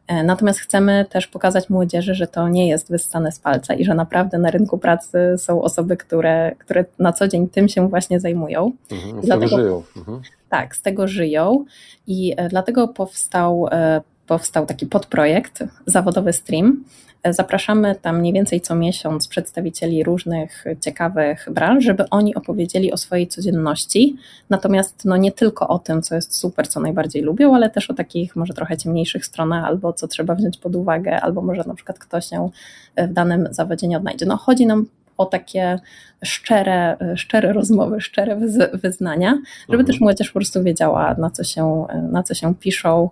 E, 0.07 0.25
natomiast 0.25 0.61
chcemy 0.61 1.07
też 1.11 1.27
pokazać 1.27 1.71
młodzieży, 1.71 2.15
że 2.15 2.27
to 2.27 2.49
nie 2.49 2.69
jest 2.69 2.91
wyssane 2.91 3.33
z 3.33 3.39
palca 3.39 3.75
i 3.75 3.85
że 3.85 3.95
naprawdę 3.95 4.39
na 4.39 4.51
rynku 4.51 4.79
pracy 4.79 5.35
są 5.39 5.63
osoby, 5.63 5.97
które, 5.97 6.55
które 6.59 6.85
na 6.99 7.13
co 7.13 7.29
dzień 7.29 7.49
tym 7.49 7.69
się 7.69 7.89
właśnie 7.89 8.21
zajmują. 8.21 8.73
Mhm, 8.91 9.23
z 9.23 9.27
dlatego, 9.27 9.51
tego 9.51 9.63
żyją. 9.63 9.83
Mhm. 9.97 10.21
Tak, 10.49 10.77
z 10.77 10.83
tego 10.83 11.09
żyją 11.09 11.65
i 12.07 12.35
e, 12.37 12.49
dlatego 12.49 12.89
powstał, 12.89 13.69
e, 13.71 14.01
powstał 14.27 14.67
taki 14.67 14.87
podprojekt 14.87 15.65
Zawodowy 15.87 16.33
Stream, 16.33 16.85
Zapraszamy 17.31 17.95
tam 17.95 18.19
mniej 18.19 18.33
więcej 18.33 18.61
co 18.61 18.75
miesiąc 18.75 19.29
przedstawicieli 19.29 20.05
różnych 20.05 20.65
ciekawych 20.81 21.49
branż, 21.51 21.85
żeby 21.85 22.09
oni 22.11 22.35
opowiedzieli 22.35 22.93
o 22.93 22.97
swojej 22.97 23.29
codzienności. 23.29 24.17
Natomiast 24.51 25.05
no 25.05 25.17
nie 25.17 25.33
tylko 25.33 25.69
o 25.69 25.79
tym, 25.79 26.03
co 26.03 26.15
jest 26.15 26.37
super, 26.37 26.69
co 26.69 26.81
najbardziej 26.81 27.23
lubią, 27.23 27.55
ale 27.55 27.71
też 27.71 27.91
o 27.91 27.95
takich 27.95 28.37
może 28.37 28.55
trochę 28.55 28.77
ciemniejszych 28.77 29.27
stronach, 29.27 29.65
albo 29.65 29.93
co 29.93 30.09
trzeba 30.09 30.35
wziąć 30.35 30.59
pod 30.59 30.77
uwagę, 30.77 31.21
albo 31.21 31.43
może 31.43 31.65
na 31.67 31.75
przykład 31.75 31.99
kto 31.99 32.21
się 32.21 32.51
w 32.97 33.13
danym 33.13 33.49
zawodzie 33.51 33.89
nie 33.89 33.97
odnajdzie. 33.97 34.27
No 34.27 34.37
chodzi 34.37 34.67
nam 34.67 34.87
o 35.17 35.27
takie 35.27 35.81
szczere, 36.25 36.97
szczere 37.17 37.53
rozmowy, 37.53 38.01
szczere 38.01 38.37
wyznania, 38.73 39.31
żeby 39.69 39.81
mhm. 39.81 39.87
też 39.87 40.01
młodzież 40.01 40.29
po 40.29 40.39
prostu 40.39 40.63
wiedziała, 40.63 41.15
na 41.15 41.31
co 41.31 41.45
się, 41.45 41.87
na 42.11 42.23
co 42.23 42.35
się 42.35 42.55
piszą, 42.55 43.11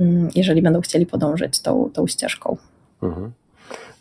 mm, 0.00 0.28
jeżeli 0.34 0.62
będą 0.62 0.80
chcieli 0.80 1.06
podążyć 1.06 1.60
tą, 1.60 1.90
tą 1.92 2.06
ścieżką. 2.06 2.56
Mhm. 3.02 3.32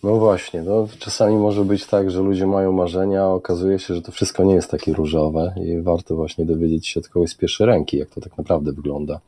No 0.03 0.15
właśnie, 0.15 0.61
no, 0.61 0.87
czasami 0.99 1.35
może 1.35 1.65
być 1.65 1.87
tak, 1.87 2.11
że 2.11 2.21
ludzie 2.21 2.47
mają 2.47 2.71
marzenia, 2.71 3.23
a 3.23 3.27
okazuje 3.27 3.79
się, 3.79 3.95
że 3.95 4.01
to 4.01 4.11
wszystko 4.11 4.43
nie 4.43 4.53
jest 4.53 4.71
takie 4.71 4.93
różowe 4.93 5.53
i 5.57 5.81
warto 5.81 6.15
właśnie 6.15 6.45
dowiedzieć 6.45 6.87
się 6.87 6.99
od 6.99 7.09
kogoś 7.09 7.29
z 7.29 7.35
pierwszej 7.35 7.67
ręki, 7.67 7.97
jak 7.97 8.09
to 8.09 8.21
tak 8.21 8.37
naprawdę 8.37 8.71
wygląda. 8.71 9.19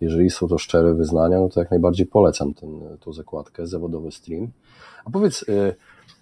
Jeżeli 0.00 0.30
są 0.30 0.48
to 0.48 0.58
szczere 0.58 0.94
wyznania, 0.94 1.38
no 1.40 1.48
to 1.48 1.60
jak 1.60 1.70
najbardziej 1.70 2.06
polecam 2.06 2.54
tą 3.00 3.12
zakładkę, 3.12 3.66
zawodowy 3.66 4.12
stream. 4.12 4.48
A 5.04 5.10
powiedz, 5.10 5.42
y, 5.42 5.74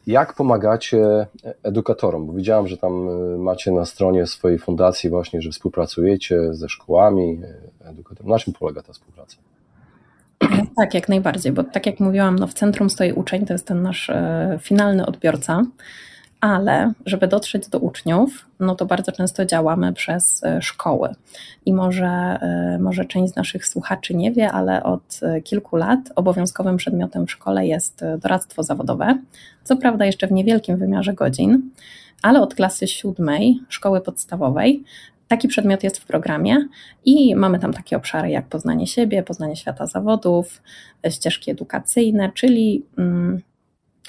jak 0.06 0.34
pomagacie 0.34 1.26
edukatorom? 1.62 2.26
Bo 2.26 2.32
widziałem, 2.32 2.68
że 2.68 2.76
tam 2.76 3.08
y, 3.08 3.38
macie 3.38 3.72
na 3.72 3.84
stronie 3.84 4.26
swojej 4.26 4.58
fundacji 4.58 5.10
właśnie, 5.10 5.42
że 5.42 5.50
współpracujecie 5.50 6.54
ze 6.54 6.68
szkołami, 6.68 7.40
y, 7.82 7.88
edukatorami. 7.88 8.30
Na 8.30 8.38
czym 8.38 8.52
polega 8.52 8.82
ta 8.82 8.92
współpraca? 8.92 9.36
Tak, 10.76 10.94
jak 10.94 11.08
najbardziej, 11.08 11.52
bo 11.52 11.64
tak 11.64 11.86
jak 11.86 12.00
mówiłam, 12.00 12.38
no 12.38 12.46
w 12.46 12.54
centrum 12.54 12.90
stoi 12.90 13.12
uczeń, 13.12 13.46
to 13.46 13.54
jest 13.54 13.66
ten 13.66 13.82
nasz 13.82 14.10
e, 14.10 14.58
finalny 14.62 15.06
odbiorca, 15.06 15.62
ale 16.40 16.92
żeby 17.06 17.28
dotrzeć 17.28 17.68
do 17.68 17.78
uczniów, 17.78 18.46
no 18.60 18.74
to 18.74 18.86
bardzo 18.86 19.12
często 19.12 19.44
działamy 19.44 19.92
przez 19.92 20.44
e, 20.44 20.62
szkoły. 20.62 21.14
I 21.66 21.72
może, 21.72 22.06
e, 22.06 22.78
może 22.80 23.04
część 23.04 23.32
z 23.32 23.36
naszych 23.36 23.66
słuchaczy 23.66 24.14
nie 24.14 24.32
wie, 24.32 24.52
ale 24.52 24.82
od 24.82 25.20
kilku 25.44 25.76
lat 25.76 26.00
obowiązkowym 26.14 26.76
przedmiotem 26.76 27.26
w 27.26 27.30
szkole 27.30 27.66
jest 27.66 28.04
doradztwo 28.18 28.62
zawodowe. 28.62 29.18
Co 29.64 29.76
prawda 29.76 30.06
jeszcze 30.06 30.26
w 30.26 30.32
niewielkim 30.32 30.76
wymiarze 30.76 31.14
godzin, 31.14 31.70
ale 32.22 32.40
od 32.40 32.54
klasy 32.54 32.88
siódmej 32.88 33.60
szkoły 33.68 34.00
podstawowej 34.00 34.84
Taki 35.28 35.48
przedmiot 35.48 35.82
jest 35.82 35.98
w 35.98 36.06
programie 36.06 36.68
i 37.04 37.36
mamy 37.36 37.58
tam 37.58 37.72
takie 37.72 37.96
obszary 37.96 38.30
jak 38.30 38.46
poznanie 38.46 38.86
siebie, 38.86 39.22
poznanie 39.22 39.56
świata 39.56 39.86
zawodów, 39.86 40.62
ścieżki 41.10 41.50
edukacyjne, 41.50 42.32
czyli 42.34 42.82
mm, 42.98 43.40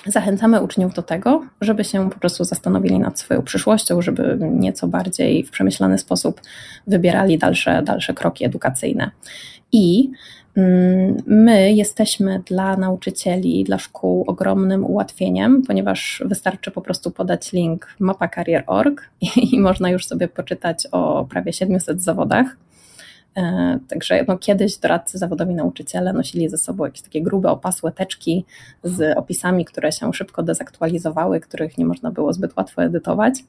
zachęcamy 0.05 0.61
uczniów 0.61 0.93
do 0.93 1.01
tego, 1.01 1.45
żeby 1.61 1.83
się 1.83 2.09
po 2.09 2.19
prostu 2.19 2.43
zastanowili 2.43 2.99
nad 2.99 3.19
swoją 3.19 3.41
przyszłością, 3.41 4.01
żeby 4.01 4.37
nieco 4.51 4.87
bardziej 4.87 5.43
w 5.43 5.51
przemyślany 5.51 5.97
sposób 5.97 6.41
wybierali 6.87 7.37
dalsze, 7.37 7.81
dalsze 7.83 8.13
kroki 8.13 8.45
edukacyjne. 8.45 9.11
I 9.71 10.11
my 11.27 11.71
jesteśmy 11.73 12.41
dla 12.45 12.77
nauczycieli, 12.77 13.63
dla 13.63 13.77
szkół 13.77 14.23
ogromnym 14.27 14.85
ułatwieniem, 14.85 15.61
ponieważ 15.67 16.23
wystarczy 16.25 16.71
po 16.71 16.81
prostu 16.81 17.11
podać 17.11 17.53
link 17.53 17.87
mapakarier.org 17.99 19.09
i, 19.21 19.59
można 19.59 19.89
już 19.89 20.05
sobie 20.05 20.27
poczytać 20.27 20.87
o 20.91 21.25
prawie 21.29 21.53
700 21.53 22.03
zawodach 22.03 22.55
także 23.87 24.25
no, 24.27 24.37
kiedyś 24.37 24.77
doradcy 24.77 25.17
zawodowi 25.17 25.55
nauczyciele 25.55 26.13
nosili 26.13 26.49
ze 26.49 26.57
sobą 26.57 26.85
jakieś 26.85 27.01
takie 27.01 27.21
grube 27.21 27.51
opasłe 27.51 27.91
teczki 27.91 28.45
z 28.83 29.17
opisami, 29.17 29.65
które 29.65 29.91
się 29.91 30.13
szybko 30.13 30.43
dezaktualizowały, 30.43 31.39
których 31.39 31.77
nie 31.77 31.85
można 31.85 32.11
było 32.11 32.33
zbyt 32.33 32.57
łatwo 32.57 32.83
edytować. 32.83 33.43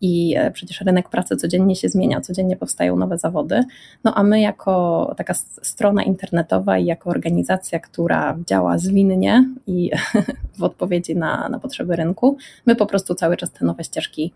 I 0.00 0.34
e, 0.36 0.50
przecież 0.50 0.80
rynek 0.80 1.08
pracy 1.08 1.36
codziennie 1.36 1.76
się 1.76 1.88
zmienia, 1.88 2.20
codziennie 2.20 2.56
powstają 2.56 2.96
nowe 2.96 3.18
zawody. 3.18 3.64
No 4.04 4.14
a 4.14 4.22
my, 4.22 4.40
jako 4.40 5.14
taka 5.16 5.34
strona 5.62 6.02
internetowa 6.02 6.78
i 6.78 6.84
jako 6.84 7.10
organizacja, 7.10 7.78
która 7.78 8.38
działa 8.46 8.78
zwinnie 8.78 9.48
i 9.66 9.90
w 10.58 10.62
odpowiedzi 10.62 11.16
na, 11.16 11.48
na 11.48 11.58
potrzeby 11.58 11.96
rynku, 11.96 12.36
my 12.66 12.76
po 12.76 12.86
prostu 12.86 13.14
cały 13.14 13.36
czas 13.36 13.50
te 13.50 13.64
nowe 13.64 13.84
ścieżki 13.84 14.32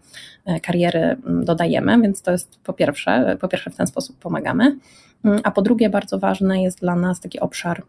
e, 0.46 0.60
kariery 0.60 1.16
dodajemy, 1.26 2.00
więc 2.02 2.22
to 2.22 2.32
jest 2.32 2.58
po 2.64 2.72
pierwsze, 2.72 3.36
po 3.40 3.48
pierwsze 3.48 3.70
w 3.70 3.76
ten 3.76 3.86
sposób 3.86 4.16
pomagamy. 4.18 4.76
Mm, 5.24 5.40
a 5.44 5.50
po 5.50 5.62
drugie, 5.62 5.90
bardzo 5.90 6.18
ważny 6.18 6.62
jest 6.62 6.80
dla 6.80 6.96
nas 6.96 7.20
taki 7.20 7.40
obszar 7.40 7.82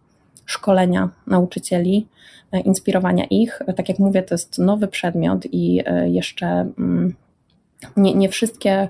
szkolenia 0.45 1.09
nauczycieli, 1.27 2.07
e, 2.51 2.59
inspirowania 2.59 3.25
ich. 3.25 3.59
Tak 3.75 3.89
jak 3.89 3.99
mówię, 3.99 4.23
to 4.23 4.33
jest 4.33 4.59
nowy 4.59 4.87
przedmiot 4.87 5.45
i 5.51 5.81
e, 5.85 6.09
jeszcze 6.09 6.47
mm, 6.47 7.13
nie, 7.97 8.15
nie 8.15 8.29
wszystkie. 8.29 8.87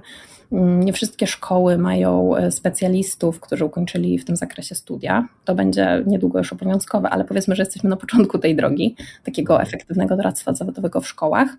Mm, 0.52 0.84
nie 0.84 0.94
wszystkie 0.94 1.28
szkoły 1.28 1.78
mają 1.78 2.36
e, 2.36 2.52
specjalistów, 2.52 3.40
którzy 3.40 3.66
ukończyli 3.66 4.20
w 4.20 4.26
tym 4.26 4.36
zakresie 4.36 4.76
studia. 4.76 5.28
To 5.46 5.56
będzie 5.56 6.04
niedługo 6.08 6.40
już 6.40 6.54
obowiązkowe, 6.54 7.10
ale 7.10 7.26
powiedzmy, 7.26 7.56
że 7.56 7.62
jesteśmy 7.62 7.90
na 7.90 7.98
początku 7.98 8.40
tej 8.40 8.56
drogi 8.56 8.96
takiego 9.24 9.62
efektywnego 9.62 10.16
doradztwa 10.16 10.54
zawodowego 10.54 11.02
w 11.02 11.08
szkołach. 11.08 11.50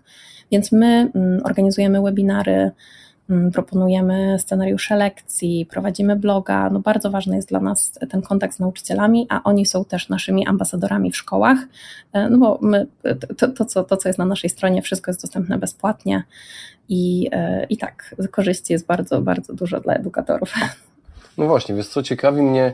Więc 0.51 0.71
my 0.71 1.11
organizujemy 1.43 2.01
webinary 2.01 2.71
proponujemy 3.53 4.39
scenariusze 4.39 4.95
lekcji, 4.95 5.65
prowadzimy 5.65 6.15
bloga. 6.15 6.69
No 6.69 6.79
bardzo 6.79 7.11
ważny 7.11 7.35
jest 7.35 7.49
dla 7.49 7.59
nas 7.59 7.91
ten 8.09 8.21
kontakt 8.21 8.55
z 8.55 8.59
nauczycielami, 8.59 9.27
a 9.29 9.43
oni 9.43 9.65
są 9.65 9.85
też 9.85 10.09
naszymi 10.09 10.47
ambasadorami 10.47 11.11
w 11.11 11.17
szkołach, 11.17 11.57
e, 12.13 12.29
no 12.29 12.37
bo 12.37 12.59
my, 12.61 12.87
to, 13.37 13.47
to, 13.47 13.65
co, 13.65 13.83
to, 13.83 13.97
co 13.97 14.09
jest 14.09 14.19
na 14.19 14.25
naszej 14.25 14.49
stronie, 14.49 14.81
wszystko 14.81 15.11
jest 15.11 15.21
dostępne 15.21 15.57
bezpłatnie 15.57 16.23
i, 16.89 17.29
e, 17.31 17.65
i 17.65 17.77
tak, 17.77 18.15
korzyści 18.31 18.73
jest 18.73 18.85
bardzo, 18.85 19.21
bardzo 19.21 19.53
dużo 19.53 19.79
dla 19.79 19.93
edukatorów. 19.93 20.53
No 21.37 21.47
właśnie, 21.47 21.75
więc 21.75 21.89
co 21.89 22.03
ciekawi 22.03 22.41
mnie, 22.41 22.73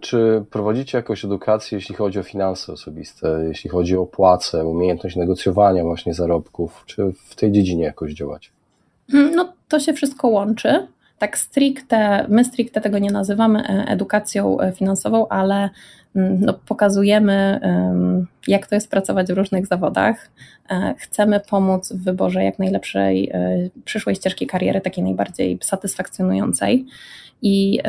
czy 0.00 0.44
prowadzicie 0.50 0.98
jakąś 0.98 1.24
edukację, 1.24 1.78
jeśli 1.78 1.94
chodzi 1.94 2.18
o 2.18 2.22
finanse 2.22 2.72
osobiste, 2.72 3.44
jeśli 3.48 3.70
chodzi 3.70 3.96
o 3.96 4.06
płace, 4.06 4.64
umiejętność 4.64 5.16
negocjowania 5.16 5.84
właśnie 5.84 6.14
zarobków, 6.14 6.82
czy 6.86 7.12
w 7.28 7.34
tej 7.34 7.52
dziedzinie 7.52 7.84
jakoś 7.84 8.12
działać? 8.12 8.52
Hmm, 9.10 9.34
no 9.34 9.52
to 9.68 9.80
się 9.80 9.92
wszystko 9.92 10.28
łączy. 10.28 10.86
Tak 11.18 11.38
stricte, 11.38 12.26
my 12.28 12.44
stricte 12.44 12.80
tego 12.80 12.98
nie 12.98 13.10
nazywamy 13.10 13.60
e, 13.60 13.84
edukacją 13.88 14.60
e, 14.60 14.72
finansową, 14.72 15.28
ale 15.28 15.70
no, 16.14 16.54
pokazujemy, 16.54 17.60
jak 18.48 18.66
to 18.66 18.74
jest 18.74 18.90
pracować 18.90 19.26
w 19.26 19.36
różnych 19.36 19.66
zawodach. 19.66 20.30
E, 20.70 20.94
chcemy 20.98 21.40
pomóc 21.50 21.92
w 21.92 22.04
wyborze 22.04 22.44
jak 22.44 22.58
najlepszej 22.58 23.32
przyszłej 23.84 24.16
ścieżki 24.16 24.46
kariery, 24.46 24.80
takiej 24.80 25.04
najbardziej 25.04 25.58
satysfakcjonującej. 25.62 26.86
I 27.42 27.80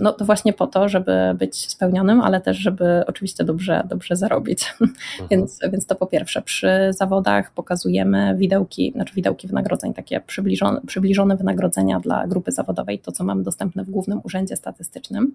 no, 0.00 0.12
to 0.12 0.24
właśnie 0.24 0.52
po 0.52 0.66
to, 0.66 0.88
żeby 0.88 1.12
być 1.38 1.70
spełnionym, 1.70 2.20
ale 2.20 2.40
też, 2.40 2.56
żeby 2.56 3.04
oczywiście 3.06 3.44
dobrze, 3.44 3.82
dobrze 3.88 4.16
zarobić. 4.16 4.64
Mhm. 4.80 5.28
więc, 5.30 5.58
więc 5.72 5.86
to 5.86 5.94
po 5.94 6.06
pierwsze, 6.06 6.42
przy 6.42 6.68
zawodach 6.90 7.52
pokazujemy 7.52 8.34
widełki, 8.38 8.92
znaczy 8.94 9.14
widełki 9.14 9.48
wynagrodzeń, 9.48 9.94
takie 9.94 10.20
przybliżone, 10.20 10.80
przybliżone 10.86 11.36
wynagrodzenia 11.36 12.00
dla 12.00 12.26
grupy 12.26 12.52
zawodowej, 12.52 12.98
to 12.98 13.12
co 13.12 13.24
mamy 13.24 13.42
dostępne 13.42 13.84
w 13.84 13.90
Głównym 13.90 14.20
Urzędzie 14.24 14.56
Statystycznym 14.56 15.34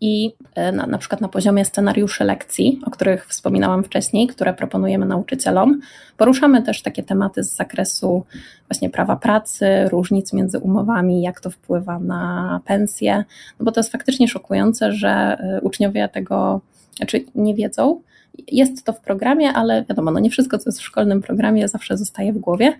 i 0.00 0.32
e, 0.54 0.72
na, 0.72 0.86
na 0.86 0.98
przykład 0.98 1.20
na 1.20 1.28
poziomie 1.28 1.64
scenariuszy 1.64 2.24
lekcji, 2.24 2.80
o 2.86 2.90
których 2.90 3.26
wspominałam 3.26 3.84
wcześniej, 3.84 4.26
które 4.26 4.54
proponujemy 4.54 5.06
nauczycielom. 5.06 5.80
Poruszamy 6.16 6.62
też 6.62 6.82
takie 6.82 7.02
tematy 7.02 7.42
z 7.42 7.56
zakresu 7.56 8.24
właśnie 8.68 8.90
prawa 8.90 9.16
pracy, 9.16 9.66
różnic 9.88 10.32
między 10.32 10.58
umowami, 10.58 11.22
jak 11.22 11.40
to 11.40 11.50
wpływa 11.50 11.98
na 11.98 12.60
pensje, 12.64 13.24
no 13.60 13.64
bo 13.64 13.72
to 13.72 13.80
jest 13.80 13.92
faktycznie 13.92 14.28
szokujące, 14.28 14.92
że 14.92 15.08
e, 15.08 15.60
uczniowie 15.60 16.08
tego 16.08 16.60
znaczy 16.96 17.24
nie 17.34 17.54
wiedzą, 17.54 18.00
jest 18.48 18.84
to 18.84 18.92
w 18.92 19.00
programie, 19.00 19.52
ale 19.52 19.84
wiadomo, 19.84 20.10
no 20.10 20.20
nie 20.20 20.30
wszystko, 20.30 20.58
co 20.58 20.68
jest 20.70 20.78
w 20.78 20.82
szkolnym 20.82 21.22
programie, 21.22 21.68
zawsze 21.68 21.96
zostaje 21.96 22.32
w 22.32 22.38
głowie. 22.38 22.72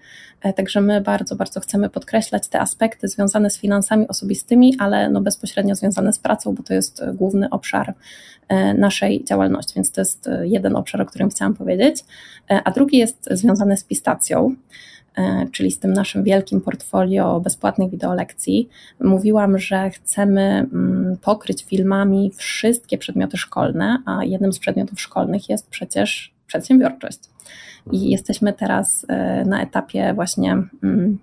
E, 0.42 0.52
także 0.52 0.80
my 0.80 1.00
bardzo, 1.00 1.36
bardzo 1.36 1.60
chcemy 1.60 1.90
podkreślać 1.90 2.48
te 2.48 2.60
aspekty 2.60 3.08
związane 3.08 3.50
z 3.50 3.58
finansami 3.58 4.08
osobistymi, 4.08 4.74
ale 4.78 5.10
no 5.10 5.20
bezpośrednio 5.20 5.74
związane 5.74 6.12
z 6.12 6.18
pracą, 6.18 6.54
bo 6.54 6.62
to 6.62 6.74
jest 6.74 7.02
główny 7.14 7.50
obszar 7.50 7.94
e, 8.48 8.74
naszej 8.74 9.24
działalności, 9.24 9.74
więc 9.74 9.92
to 9.92 10.00
jest 10.00 10.30
jeden 10.42 10.76
obszar, 10.76 11.00
o 11.00 11.06
którym 11.06 11.30
chciałam 11.30 11.54
powiedzieć. 11.54 12.04
E, 12.50 12.60
a 12.64 12.70
drugi 12.70 12.98
jest 12.98 13.28
związany 13.30 13.76
z 13.76 13.84
pistacją. 13.84 14.54
E, 15.16 15.46
czyli 15.52 15.70
z 15.70 15.78
tym 15.78 15.92
naszym 15.92 16.24
wielkim 16.24 16.60
portfolio 16.60 17.40
bezpłatnych 17.40 17.90
wideolekcji, 17.90 18.68
mówiłam, 19.00 19.58
że 19.58 19.90
chcemy 19.90 20.40
mm, 20.42 21.16
pokryć 21.22 21.64
filmami 21.64 22.32
wszystkie 22.36 22.98
przedmioty 22.98 23.36
szkolne, 23.36 24.02
a 24.06 24.24
jednym 24.24 24.52
z 24.52 24.58
przedmiotów 24.58 25.00
szkolnych 25.00 25.48
jest 25.48 25.68
przecież 25.68 26.34
przedsiębiorczość. 26.46 27.18
I 27.92 28.10
jesteśmy 28.10 28.52
teraz 28.52 29.06
e, 29.08 29.44
na 29.44 29.62
etapie 29.62 30.14
właśnie 30.14 30.52
mm, 30.82 31.18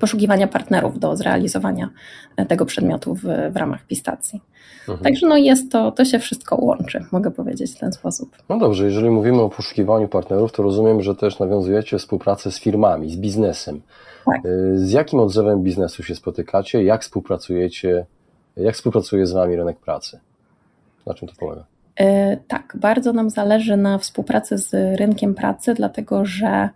poszukiwania 0.00 0.46
partnerów 0.46 0.98
do 0.98 1.16
zrealizowania 1.16 1.88
e, 2.36 2.46
tego 2.46 2.66
przedmiotu 2.66 3.14
w, 3.14 3.22
w 3.52 3.56
ramach 3.56 3.86
pistacji. 3.86 4.40
Mhm. 4.80 4.98
Także 4.98 5.26
no 5.26 5.36
jest 5.36 5.72
to, 5.72 5.92
to 5.92 6.04
się 6.04 6.18
wszystko 6.18 6.56
łączy, 6.56 7.04
mogę 7.12 7.30
powiedzieć 7.30 7.72
w 7.72 7.78
ten 7.78 7.92
sposób. 7.92 8.36
No 8.48 8.58
dobrze, 8.58 8.84
jeżeli 8.84 9.10
mówimy 9.10 9.42
o 9.42 9.48
poszukiwaniu 9.48 10.08
partnerów, 10.08 10.52
to 10.52 10.62
rozumiem, 10.62 11.02
że 11.02 11.14
też 11.14 11.38
nawiązujecie 11.38 11.98
współpracę 11.98 12.50
z 12.50 12.60
firmami, 12.60 13.10
z 13.10 13.16
biznesem. 13.16 13.80
Tak. 14.26 14.36
E, 14.36 14.78
z 14.78 14.90
jakim 14.90 15.20
odzewem 15.20 15.62
biznesu 15.62 16.02
się 16.02 16.14
spotykacie? 16.14 16.84
Jak 16.84 17.02
współpracujecie? 17.02 18.06
Jak 18.56 18.74
współpracuje 18.74 19.26
z 19.26 19.32
Wami 19.32 19.56
rynek 19.56 19.78
pracy? 19.78 20.20
Na 21.06 21.14
czym 21.14 21.28
to 21.28 21.34
polega? 21.38 21.64
Yy, 22.00 22.06
tak, 22.48 22.76
bardzo 22.80 23.12
nam 23.12 23.30
zależy 23.30 23.76
na 23.76 23.98
współpracy 23.98 24.58
z 24.58 24.98
rynkiem 24.98 25.34
pracy, 25.34 25.74
dlatego 25.74 26.24
że 26.24 26.68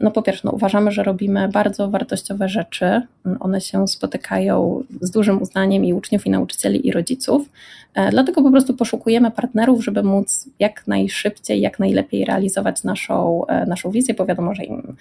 No 0.00 0.10
po 0.10 0.22
pierwsze, 0.22 0.42
no 0.44 0.52
uważamy, 0.52 0.92
że 0.92 1.02
robimy 1.02 1.48
bardzo 1.48 1.90
wartościowe 1.90 2.48
rzeczy. 2.48 3.02
One 3.40 3.60
się 3.60 3.88
spotykają 3.88 4.84
z 5.00 5.10
dużym 5.10 5.42
uznaniem 5.42 5.84
i 5.84 5.92
uczniów, 5.92 6.26
i 6.26 6.30
nauczycieli, 6.30 6.86
i 6.88 6.92
rodziców. 6.92 7.48
E, 7.94 8.10
dlatego 8.10 8.42
po 8.42 8.50
prostu 8.50 8.74
poszukujemy 8.74 9.30
partnerów, 9.30 9.84
żeby 9.84 10.02
móc 10.02 10.48
jak 10.58 10.86
najszybciej, 10.86 11.60
jak 11.60 11.78
najlepiej 11.78 12.24
realizować 12.24 12.84
naszą, 12.84 13.46
e, 13.46 13.66
naszą 13.66 13.90
wizję, 13.90 14.14
bo 14.14 14.26
wiadomo, 14.26 14.54
że 14.54 14.64
im, 14.64 14.96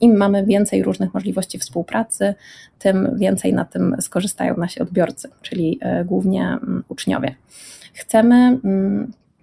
im 0.00 0.16
mamy 0.16 0.44
więcej 0.46 0.82
różnych 0.82 1.14
możliwości 1.14 1.58
współpracy, 1.58 2.34
tym 2.78 3.10
więcej 3.16 3.52
na 3.52 3.64
tym 3.64 3.96
skorzystają 4.00 4.56
nasi 4.56 4.80
odbiorcy, 4.80 5.28
czyli 5.42 5.78
e, 5.80 6.04
głównie 6.04 6.58
uczniowie. 6.88 7.34
Chcemy 7.94 8.58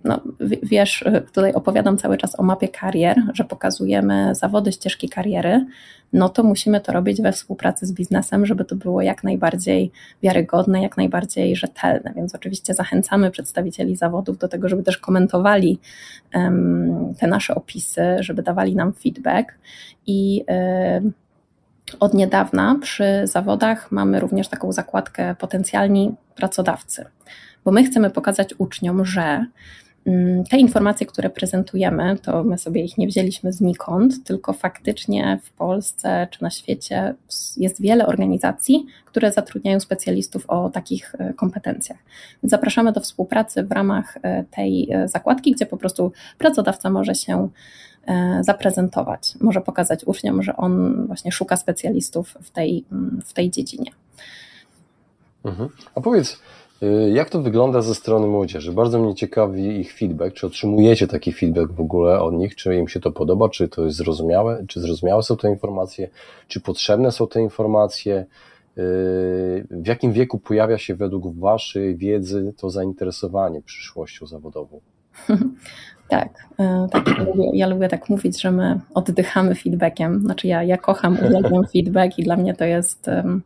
no, 0.03 0.21
wiesz, 0.63 1.05
tutaj 1.33 1.53
opowiadam 1.53 1.97
cały 1.97 2.17
czas 2.17 2.39
o 2.39 2.43
mapie 2.43 2.67
karier, 2.67 3.17
że 3.33 3.43
pokazujemy 3.43 4.35
zawody, 4.35 4.71
ścieżki 4.71 5.09
kariery, 5.09 5.65
no 6.13 6.29
to 6.29 6.43
musimy 6.43 6.81
to 6.81 6.91
robić 6.91 7.21
we 7.21 7.31
współpracy 7.31 7.85
z 7.85 7.93
biznesem, 7.93 8.45
żeby 8.45 8.65
to 8.65 8.75
było 8.75 9.01
jak 9.01 9.23
najbardziej 9.23 9.91
wiarygodne, 10.23 10.81
jak 10.81 10.97
najbardziej 10.97 11.55
rzetelne. 11.55 12.13
Więc 12.15 12.35
oczywiście 12.35 12.73
zachęcamy 12.73 13.31
przedstawicieli 13.31 13.95
zawodów 13.95 14.37
do 14.37 14.47
tego, 14.47 14.69
żeby 14.69 14.83
też 14.83 14.97
komentowali 14.97 15.79
um, 16.35 17.13
te 17.19 17.27
nasze 17.27 17.55
opisy, 17.55 18.03
żeby 18.19 18.43
dawali 18.43 18.75
nam 18.75 18.93
feedback. 18.93 19.53
I 20.07 20.43
um, 20.47 21.13
od 21.99 22.13
niedawna 22.13 22.77
przy 22.81 23.21
zawodach 23.23 23.91
mamy 23.91 24.19
również 24.19 24.47
taką 24.47 24.71
zakładkę 24.71 25.35
potencjalni 25.35 26.11
pracodawcy, 26.35 27.05
bo 27.65 27.71
my 27.71 27.83
chcemy 27.83 28.09
pokazać 28.09 28.53
uczniom, 28.57 29.05
że 29.05 29.45
te 30.49 30.57
informacje, 30.57 31.07
które 31.07 31.29
prezentujemy, 31.29 32.17
to 32.21 32.43
my 32.43 32.57
sobie 32.57 32.83
ich 32.83 32.97
nie 32.97 33.07
wzięliśmy 33.07 33.53
znikąd, 33.53 34.23
tylko 34.23 34.53
faktycznie 34.53 35.39
w 35.43 35.51
Polsce 35.51 36.27
czy 36.31 36.43
na 36.43 36.49
świecie 36.49 37.15
jest 37.57 37.81
wiele 37.81 38.07
organizacji, 38.07 38.85
które 39.05 39.31
zatrudniają 39.31 39.79
specjalistów 39.79 40.45
o 40.49 40.69
takich 40.69 41.15
e, 41.19 41.33
kompetencjach. 41.33 41.97
zapraszamy 42.43 42.91
do 42.91 43.01
współpracy 43.01 43.63
w 43.63 43.71
ramach 43.71 44.17
e, 44.21 44.43
tej 44.43 44.91
e, 44.91 45.07
zakładki, 45.07 45.51
gdzie 45.51 45.65
po 45.65 45.77
prostu 45.77 46.11
pracodawca 46.37 46.89
może 46.89 47.15
się 47.15 47.49
zaprezentować, 48.41 49.33
może 49.41 49.61
pokazać 49.61 50.03
uczniom, 50.05 50.43
że 50.43 50.57
on 50.57 51.03
właśnie 51.07 51.31
szuka 51.31 51.57
specjalistów 51.57 52.37
w 52.41 52.51
tej, 52.51 52.85
mm, 52.91 53.21
w 53.25 53.33
tej 53.33 53.51
dziedzinie. 53.51 53.91
Mhm. 55.45 55.69
A 55.95 56.01
powiedz, 56.01 56.39
jak 57.13 57.29
to 57.29 57.41
wygląda 57.41 57.81
ze 57.81 57.95
strony 57.95 58.27
młodzieży? 58.27 58.71
Bardzo 58.71 58.99
mnie 58.99 59.15
ciekawi 59.15 59.79
ich 59.79 59.93
feedback. 59.93 60.33
Czy 60.33 60.47
otrzymujecie 60.47 61.07
taki 61.07 61.33
feedback 61.33 61.71
w 61.71 61.81
ogóle 61.81 62.21
od 62.21 62.33
nich? 62.33 62.55
Czy 62.55 62.75
im 62.75 62.87
się 62.87 62.99
to 62.99 63.11
podoba? 63.11 63.49
Czy 63.49 63.67
to 63.67 63.85
jest 63.85 63.97
zrozumiałe? 63.97 64.63
Czy 64.67 64.79
zrozumiałe 64.79 65.23
są 65.23 65.37
te 65.37 65.49
informacje? 65.49 66.09
Czy 66.47 66.61
potrzebne 66.61 67.11
są 67.11 67.27
te 67.27 67.41
informacje? 67.41 68.25
Y, 68.77 69.67
w 69.71 69.87
jakim 69.87 70.11
wieku 70.11 70.39
pojawia 70.39 70.77
się 70.77 70.95
według 70.95 71.35
Waszej 71.35 71.95
wiedzy 71.95 72.53
to 72.57 72.69
zainteresowanie 72.69 73.61
przyszłością 73.61 74.25
zawodową? 74.25 74.79
Tak, 76.11 76.47
y, 76.59 76.89
tak 76.91 77.07
ja, 77.07 77.23
lubię, 77.23 77.49
ja 77.53 77.67
lubię 77.67 77.87
tak 77.87 78.09
mówić, 78.09 78.41
że 78.41 78.51
my 78.51 78.79
oddychamy 78.93 79.55
feedbackiem. 79.55 80.19
Znaczy 80.19 80.47
ja, 80.47 80.63
ja 80.63 80.77
kocham, 80.77 81.17
uwielbiam 81.25 81.67
feedback 81.73 82.19
i 82.19 82.23
dla 82.23 82.37
mnie 82.37 82.53
to 82.53 82.65
jest 82.65 83.07
um, 83.07 83.41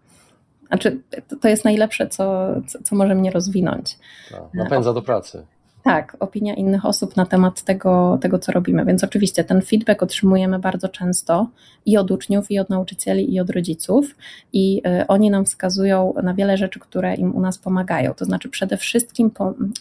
znaczy, 0.67 1.01
to 1.41 1.48
jest 1.48 1.65
najlepsze, 1.65 2.07
co, 2.07 2.48
co, 2.67 2.79
co 2.84 2.95
może 2.95 3.15
mnie 3.15 3.31
rozwinąć. 3.31 3.98
Tak, 4.31 4.53
napędza 4.53 4.93
do 4.93 5.01
pracy. 5.01 5.43
Tak, 5.86 6.17
opinia 6.19 6.53
innych 6.53 6.86
osób 6.86 7.15
na 7.15 7.25
temat 7.25 7.62
tego, 7.62 8.17
tego, 8.22 8.39
co 8.39 8.51
robimy. 8.51 8.86
Więc 8.86 9.03
oczywiście 9.03 9.43
ten 9.43 9.62
feedback 9.62 10.03
otrzymujemy 10.03 10.60
bardzo 10.60 10.89
często 10.89 11.48
i 11.86 11.98
od 11.98 12.12
uczniów, 12.12 12.51
i 12.51 12.60
od 12.60 12.69
nauczycieli, 12.69 13.34
i 13.34 13.39
od 13.39 13.50
rodziców, 13.50 14.15
i 14.53 14.81
y, 15.01 15.07
oni 15.07 15.29
nam 15.29 15.45
wskazują 15.45 16.13
na 16.24 16.34
wiele 16.34 16.57
rzeczy, 16.57 16.79
które 16.79 17.15
im 17.15 17.36
u 17.36 17.41
nas 17.41 17.57
pomagają. 17.57 18.13
To 18.13 18.25
znaczy, 18.25 18.50
przede 18.50 18.77
wszystkim, 18.77 19.31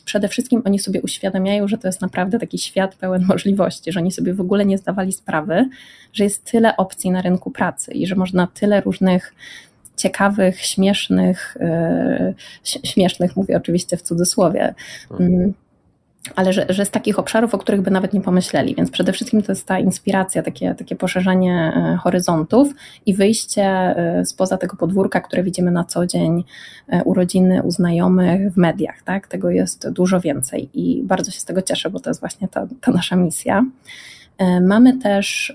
przede 0.05 0.29
wszystkim 0.29 0.63
oni 0.65 0.79
sobie 0.79 1.03
uświadamiają, 1.03 1.69
że 1.69 1.79
to 1.79 1.89
jest 1.89 2.01
naprawdę 2.01 2.39
taki 2.39 2.59
świat 2.59 2.95
pełen 2.95 3.25
możliwości, 3.33 3.93
że 3.93 4.01
oni 4.01 4.13
sobie 4.13 4.35
w 4.35 4.41
ogóle 4.41 4.67
nie 4.67 4.79
zdawali 4.79 5.13
sprawy, 5.13 5.69
że 6.13 6.25
jest 6.25 6.45
tyle 6.51 6.77
opcji 6.77 7.11
na 7.11 7.23
rynku 7.23 7.51
pracy 7.51 7.93
i 7.93 8.07
że 8.07 8.15
można 8.15 8.47
tyle 8.47 8.81
różnych 8.81 9.35
ciekawych, 9.97 10.61
śmiesznych, 10.61 11.57
e, 11.61 12.35
śmiesznych 12.65 13.37
mówię 13.37 13.57
oczywiście 13.57 13.97
w 13.97 14.03
cudzysłowie, 14.03 14.75
mhm. 15.11 15.35
mm, 15.35 15.55
ale 16.37 16.53
że, 16.53 16.67
że 16.69 16.85
z 16.85 16.91
takich 16.91 17.19
obszarów, 17.19 17.55
o 17.55 17.59
których 17.59 17.83
by 17.83 17.91
nawet 17.91 18.13
nie 18.13 18.21
pomyśleli. 18.21 18.75
Więc 18.75 18.91
przede 18.91 19.13
wszystkim 19.13 19.43
to 19.43 19.53
jest 19.53 19.67
ta 19.67 19.79
inspiracja, 19.79 20.43
takie, 20.43 20.75
takie 20.75 20.97
poszerzanie 20.97 21.73
e, 21.77 21.97
horyzontów 21.97 22.69
i 23.07 23.15
wyjście 23.15 23.65
e, 23.65 24.25
spoza 24.27 24.57
tego 24.57 24.77
podwórka, 24.77 25.21
które 25.21 25.43
widzimy 25.43 25.71
na 25.71 25.85
co 25.85 26.07
dzień, 26.07 26.45
urodziny 27.05 27.63
u 27.63 27.71
znajomych 27.71 28.53
w 28.53 28.57
mediach. 28.57 29.03
Tak? 29.03 29.27
Tego 29.29 29.51
jest 29.51 29.91
dużo 29.91 30.21
więcej 30.21 30.69
i 30.75 31.03
bardzo 31.03 31.31
się 31.31 31.41
z 31.41 31.45
tego 31.45 31.63
cieszę, 31.63 31.91
bo 31.91 32.01
to 32.01 32.11
jest 32.11 32.21
właśnie 32.21 32.49
ta, 32.49 32.67
ta 32.81 32.93
nasza 32.93 33.17
misja. 33.17 33.65
Mamy 34.61 34.99
też 34.99 35.55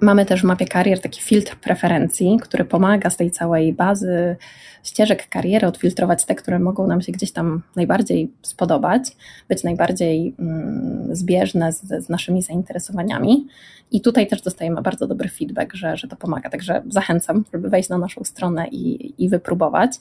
Mamy 0.00 0.26
też 0.26 0.40
w 0.40 0.44
mapie 0.44 0.66
karier 0.66 1.00
taki 1.00 1.22
filtr 1.22 1.56
preferencji, 1.56 2.38
który 2.42 2.64
pomaga 2.64 3.10
z 3.10 3.16
tej 3.16 3.30
całej 3.30 3.72
bazy 3.72 4.36
ścieżek 4.82 5.28
kariery 5.28 5.66
odfiltrować 5.66 6.24
te, 6.24 6.34
które 6.34 6.58
mogą 6.58 6.86
nam 6.86 7.02
się 7.02 7.12
gdzieś 7.12 7.32
tam 7.32 7.62
najbardziej 7.76 8.32
spodobać, 8.42 9.02
być 9.48 9.64
najbardziej 9.64 10.34
mm, 10.38 11.16
zbieżne 11.16 11.72
z, 11.72 12.04
z 12.04 12.08
naszymi 12.08 12.42
zainteresowaniami. 12.42 13.46
I 13.92 14.00
tutaj 14.00 14.26
też 14.26 14.42
dostajemy 14.42 14.82
bardzo 14.82 15.06
dobry 15.06 15.28
feedback, 15.28 15.74
że, 15.74 15.96
że 15.96 16.08
to 16.08 16.16
pomaga. 16.16 16.50
Także 16.50 16.82
zachęcam, 16.88 17.44
żeby 17.52 17.70
wejść 17.70 17.88
na 17.88 17.98
naszą 17.98 18.24
stronę 18.24 18.68
i, 18.68 19.14
i 19.24 19.28
wypróbować. 19.28 19.92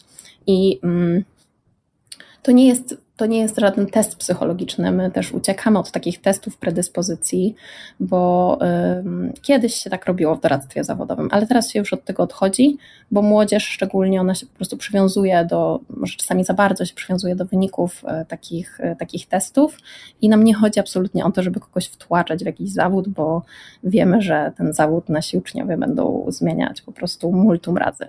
I 0.48 0.80
mm, 0.84 1.24
to 2.42 2.52
nie 2.52 2.68
jest 2.68 3.03
to 3.18 3.26
nie 3.26 3.40
jest 3.40 3.60
żaden 3.60 3.88
test 3.88 4.16
psychologiczny. 4.16 4.92
My 4.92 5.12
też 5.12 5.32
uciekamy 5.32 5.80
od 5.80 5.92
takich 5.92 6.22
testów 6.22 6.58
predyspozycji, 6.58 7.56
bo 8.00 8.58
y, 9.36 9.42
kiedyś 9.42 9.76
się 9.76 9.90
tak 9.90 10.06
robiło 10.06 10.36
w 10.36 10.42
doradztwie 10.42 10.84
zawodowym, 10.84 11.28
ale 11.32 11.48
teraz 11.48 11.72
się 11.72 11.80
już 11.80 11.94
od 11.94 12.06
tego 12.06 12.24
odchodzi, 12.24 12.78
bo 13.12 13.22
młodzież 13.22 13.68
szczególnie 13.68 14.22
ona 14.22 14.36
się 14.36 14.46
po 14.46 14.56
prostu 14.56 14.78
przywiązuje 14.78 15.46
do, 15.46 15.80
może 15.90 16.18
czasami 16.18 16.44
za 16.44 16.54
bardzo 16.54 16.86
się 16.86 16.96
przywiązuje 16.96 17.36
do 17.36 17.46
wyników 17.46 18.04
y, 18.04 18.26
takich, 18.26 18.80
y, 18.80 18.96
takich 19.00 19.28
testów 19.28 19.78
i 20.22 20.30
nam 20.30 20.44
nie 20.44 20.54
chodzi 20.54 20.80
absolutnie 20.80 21.26
o 21.26 21.32
to, 21.32 21.44
żeby 21.44 21.60
kogoś 21.60 21.86
wtłaczać 21.86 22.44
w 22.44 22.46
jakiś 22.46 22.72
zawód, 22.72 23.08
bo 23.08 23.42
wiemy, 23.84 24.22
że 24.22 24.52
ten 24.58 24.74
zawód 24.74 25.10
nasi 25.10 25.38
uczniowie 25.38 25.78
będą 25.78 26.26
zmieniać 26.28 26.82
po 26.82 26.92
prostu 26.92 27.32
multum 27.32 27.78
razy. 27.78 28.08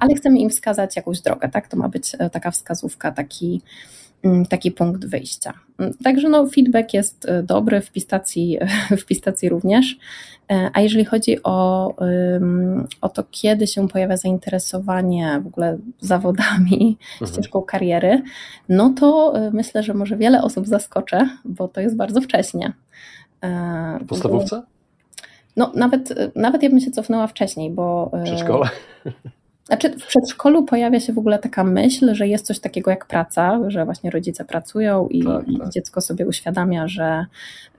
Ale 0.00 0.14
chcemy 0.14 0.38
im 0.38 0.50
wskazać 0.50 0.96
jakąś 0.96 1.20
drogę, 1.20 1.48
tak? 1.48 1.68
To 1.68 1.76
ma 1.76 1.88
być 1.88 2.16
e, 2.18 2.30
taka 2.30 2.50
wskazówka, 2.50 3.12
taki 3.12 3.62
taki 4.48 4.72
punkt 4.72 5.06
wyjścia. 5.06 5.52
Mm, 5.78 5.94
także 6.04 6.28
no, 6.28 6.46
feedback 6.46 6.94
jest 6.94 7.24
y, 7.24 7.42
dobry, 7.42 7.80
w 7.80 7.90
pistacji, 7.90 8.58
w 9.00 9.04
pistacji 9.04 9.48
również. 9.48 9.96
E, 10.50 10.70
a 10.74 10.80
jeżeli 10.80 11.04
chodzi 11.04 11.42
o, 11.42 11.88
o 13.00 13.08
to, 13.08 13.24
kiedy 13.30 13.66
się 13.66 13.88
pojawia 13.88 14.16
zainteresowanie 14.16 15.40
w 15.44 15.46
ogóle 15.46 15.78
zawodami, 16.00 16.98
mhm. 17.20 17.32
ścieżką 17.32 17.62
kariery, 17.62 18.22
no 18.68 18.94
to 19.00 19.36
y, 19.46 19.50
myślę, 19.50 19.82
że 19.82 19.94
może 19.94 20.16
wiele 20.16 20.42
osób 20.42 20.66
zaskoczę, 20.66 21.28
bo 21.44 21.68
to 21.68 21.80
jest 21.80 21.96
bardzo 21.96 22.20
wcześnie. 22.20 22.72
E, 23.42 23.98
w 24.00 24.06
podstawówce? 24.06 24.62
No, 25.56 25.72
nawet, 25.74 26.14
nawet 26.36 26.62
ja 26.62 26.70
bym 26.70 26.80
się 26.80 26.90
cofnęła 26.90 27.26
wcześniej, 27.26 27.70
bo. 27.70 28.10
Przedszkole? 28.24 28.68
Znaczy 29.64 29.90
w 29.90 30.06
przedszkolu 30.06 30.64
pojawia 30.64 31.00
się 31.00 31.12
w 31.12 31.18
ogóle 31.18 31.38
taka 31.38 31.64
myśl, 31.64 32.14
że 32.14 32.28
jest 32.28 32.46
coś 32.46 32.58
takiego 32.58 32.90
jak 32.90 33.06
praca, 33.06 33.60
że 33.68 33.84
właśnie 33.84 34.10
rodzice 34.10 34.44
pracują 34.44 35.08
i, 35.08 35.24
tak, 35.24 35.44
tak. 35.58 35.70
dziecko 35.70 36.00
sobie 36.00 36.26
uświadamia, 36.26 36.88
że, 36.88 37.26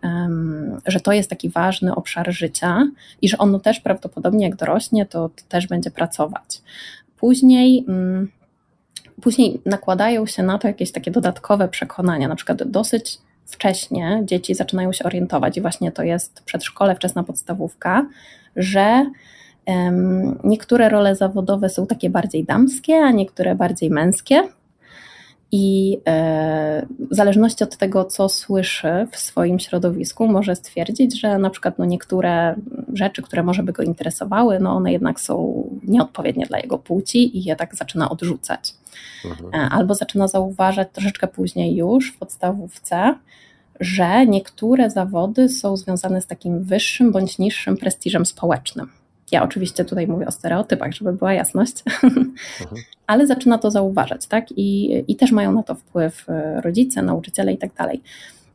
um, 0.04 0.82
że 0.86 1.00
to 1.00 1.12
jest 1.12 1.30
taki 1.30 1.50
ważny 1.50 1.96
obszar 1.96 2.34
życia 2.34 2.88
i 3.22 3.30
że 3.30 3.38
ono 3.38 3.60
też 3.60 3.80
prawdopodobnie 3.80 4.46
jak 4.46 4.56
dorośnie, 4.56 5.06
to, 5.06 5.30
to 5.30 5.44
też 5.50 5.68
będzie 5.68 5.92
pracować. 5.92 6.62
Później. 7.18 7.86
Um, 7.88 8.32
później 9.22 9.62
nakładają 9.66 10.26
się 10.26 10.44
na 10.44 10.58
to 10.58 10.68
jakieś 10.68 10.92
takie 10.92 11.12
dodatkowe 11.12 11.68
przekonania, 11.68 12.28
na 12.28 12.36
przykład 12.36 12.64
dosyć 12.64 13.18
wcześnie 13.46 14.22
dzieci 14.26 14.56
zaczynają 14.56 14.94
się 14.94 15.04
orientować 15.04 15.58
i 15.58 15.62
właśnie 15.62 15.92
to 15.92 16.04
jest 16.04 16.42
przedszkole, 16.46 16.96
wczesna 16.96 17.24
podstawówka, 17.24 18.06
że 18.56 19.06
Niektóre 20.44 20.90
role 20.90 21.16
zawodowe 21.16 21.70
są 21.70 21.88
takie 21.88 22.10
bardziej 22.10 22.44
damskie, 22.44 22.96
a 22.96 23.12
niektóre 23.12 23.56
bardziej 23.56 23.90
męskie. 23.90 24.44
I 25.56 25.98
e, 26.08 26.86
w 27.12 27.16
zależności 27.16 27.64
od 27.64 27.78
tego, 27.78 28.06
co 28.06 28.30
słyszy 28.30 29.08
w 29.12 29.18
swoim 29.18 29.60
środowisku, 29.60 30.28
może 30.28 30.56
stwierdzić, 30.56 31.20
że 31.20 31.38
na 31.38 31.50
przykład 31.50 31.80
no 31.80 31.86
niektóre 31.86 32.56
rzeczy, 32.94 33.22
które 33.22 33.44
może 33.44 33.64
by 33.64 33.74
go 33.74 33.84
interesowały, 33.84 34.60
no 34.60 34.76
one 34.76 34.92
jednak 34.92 35.20
są 35.20 35.64
nieodpowiednie 35.84 36.46
dla 36.46 36.60
jego 36.60 36.78
płci 36.78 37.38
i 37.38 37.44
je 37.44 37.56
tak 37.56 37.76
zaczyna 37.76 38.10
odrzucać. 38.10 38.74
Mhm. 39.26 39.50
E, 39.54 39.70
albo 39.70 39.96
zaczyna 39.96 40.28
zauważać 40.28 40.88
troszeczkę 40.94 41.28
później 41.28 41.76
już 41.76 42.12
w 42.12 42.18
podstawówce, 42.18 43.16
że 43.80 44.26
niektóre 44.26 44.90
zawody 44.90 45.50
są 45.50 45.78
związane 45.78 46.22
z 46.22 46.28
takim 46.28 46.64
wyższym 46.64 47.12
bądź 47.12 47.38
niższym 47.40 47.78
prestiżem 47.78 48.26
społecznym. 48.26 48.90
Ja 49.32 49.44
oczywiście 49.44 49.86
tutaj 49.86 50.08
mówię 50.08 50.28
o 50.28 50.32
stereotypach, 50.32 50.94
żeby 50.94 51.14
była 51.14 51.34
jasność, 51.34 51.84
mhm. 52.04 52.34
ale 53.08 53.28
zaczyna 53.28 53.58
to 53.58 53.72
zauważać, 53.72 54.28
tak? 54.28 54.46
I, 54.52 55.04
I 55.08 55.16
też 55.16 55.32
mają 55.32 55.52
na 55.52 55.64
to 55.64 55.76
wpływ 55.76 56.30
e, 56.30 56.62
rodzice, 56.62 57.02
nauczyciele 57.02 57.54
i 57.54 57.58
tak 57.58 57.74
dalej. 57.74 58.02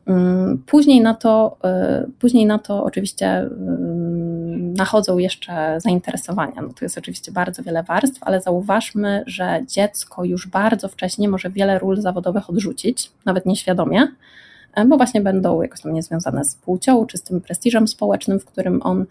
Mm, 0.09 0.63
później 0.65 1.01
na 1.01 1.13
to, 1.13 1.57
e, 1.63 2.05
później 2.19 2.45
na 2.45 2.59
to 2.59 2.83
oczywiście 2.83 3.27
mm, 3.27 4.73
nachodzą 4.73 5.17
jeszcze 5.17 5.81
zainteresowania. 5.81 6.61
No 6.61 6.69
to 6.69 6.85
jest 6.85 6.97
oczywiście 6.97 7.31
bardzo 7.31 7.63
wiele 7.63 7.83
warstw, 7.83 8.23
ale 8.23 8.41
zauważmy, 8.41 9.23
że 9.27 9.59
dziecko 9.67 10.23
już 10.23 10.47
bardzo 10.47 10.87
wcześnie 10.87 11.29
może 11.29 11.49
wiele 11.49 11.79
ról 11.79 12.01
zawodowych 12.01 12.49
odrzucić, 12.49 13.11
nawet 13.25 13.45
nieświadomie, 13.45 14.07
bo 14.87 14.97
właśnie 14.97 15.21
będą 15.21 15.61
jakoś 15.61 15.81
tam 15.81 15.93
niezwiązane 15.93 16.45
z 16.45 16.55
płcią 16.55 17.05
czy 17.05 17.17
z 17.17 17.23
tym 17.23 17.41
prestiżem 17.41 17.87
społecznym, 17.87 18.39
w 18.39 18.45
którym 18.45 18.79
on 18.83 19.05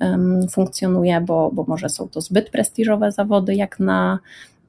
um, 0.00 0.48
funkcjonuje, 0.48 1.20
bo, 1.20 1.50
bo 1.52 1.64
może 1.68 1.88
są 1.88 2.08
to 2.08 2.20
zbyt 2.20 2.50
prestiżowe 2.50 3.12
zawody, 3.12 3.54
jak 3.54 3.80
na, 3.80 4.18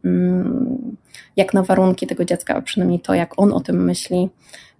um, 0.03 0.95
jak 1.35 1.53
na 1.53 1.63
warunki 1.63 2.07
tego 2.07 2.25
dziecka, 2.25 2.61
przynajmniej 2.61 2.99
to, 2.99 3.13
jak 3.13 3.39
on 3.39 3.53
o 3.53 3.59
tym 3.59 3.85
myśli, 3.85 4.29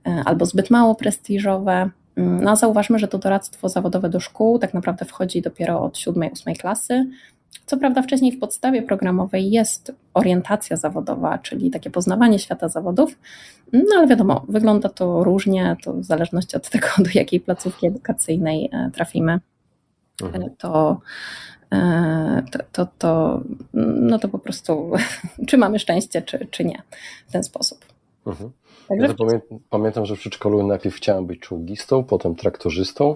e, 0.08 0.22
albo 0.26 0.46
zbyt 0.46 0.70
mało 0.70 0.96
prestiżowe. 0.96 1.90
Mm, 2.16 2.44
no 2.44 2.52
a 2.52 2.56
zauważmy, 2.56 3.00
że 3.00 3.08
to 3.08 3.18
doradztwo 3.18 3.70
zawodowe 3.70 4.10
do 4.10 4.20
szkół 4.20 4.60
tak 4.60 4.74
naprawdę 4.74 5.06
wchodzi 5.06 5.42
dopiero 5.42 5.82
od 5.82 5.98
7-8 5.98 6.56
klasy, 6.60 7.10
co 7.66 7.78
prawda, 7.78 8.02
wcześniej 8.02 8.32
w 8.32 8.40
podstawie 8.40 8.82
programowej 8.82 9.52
jest 9.52 9.92
orientacja 10.14 10.78
zawodowa, 10.78 11.38
czyli 11.38 11.72
takie 11.72 11.90
poznawanie 11.90 12.40
świata 12.40 12.70
zawodów, 12.70 13.18
no 13.74 13.96
ale 13.98 14.08
wiadomo, 14.08 14.46
wygląda 14.50 14.90
to 14.90 15.24
różnie, 15.24 15.76
to 15.84 15.94
w 15.94 16.04
zależności 16.04 16.58
od 16.58 16.70
tego, 16.70 16.88
do 17.06 17.10
jakiej 17.14 17.40
placówki 17.40 17.88
edukacyjnej 17.88 18.70
e, 18.72 18.92
trafimy. 18.94 19.40
Mhm. 20.24 20.50
To, 20.58 21.02
e, 21.72 22.44
to, 22.52 22.60
to, 22.72 22.88
to, 22.98 23.42
no 23.74 24.20
to 24.20 24.28
po 24.28 24.40
prostu, 24.40 24.92
czy 25.48 25.58
mamy 25.58 25.80
szczęście, 25.80 26.22
czy, 26.22 26.48
czy 26.52 26.66
nie, 26.66 26.82
w 27.28 27.32
ten 27.32 27.44
sposób. 27.44 27.93
Mhm. 28.28 28.52
Także... 28.90 29.08
Ja 29.08 29.14
pamiętam, 29.14 29.60
pamiętam, 29.70 30.06
że 30.06 30.16
w 30.16 30.20
przedszkolu 30.20 30.68
najpierw 30.68 30.96
chciałem 30.96 31.26
być 31.26 31.40
czołgistą, 31.40 32.04
potem 32.04 32.36
traktorzystą, 32.36 33.16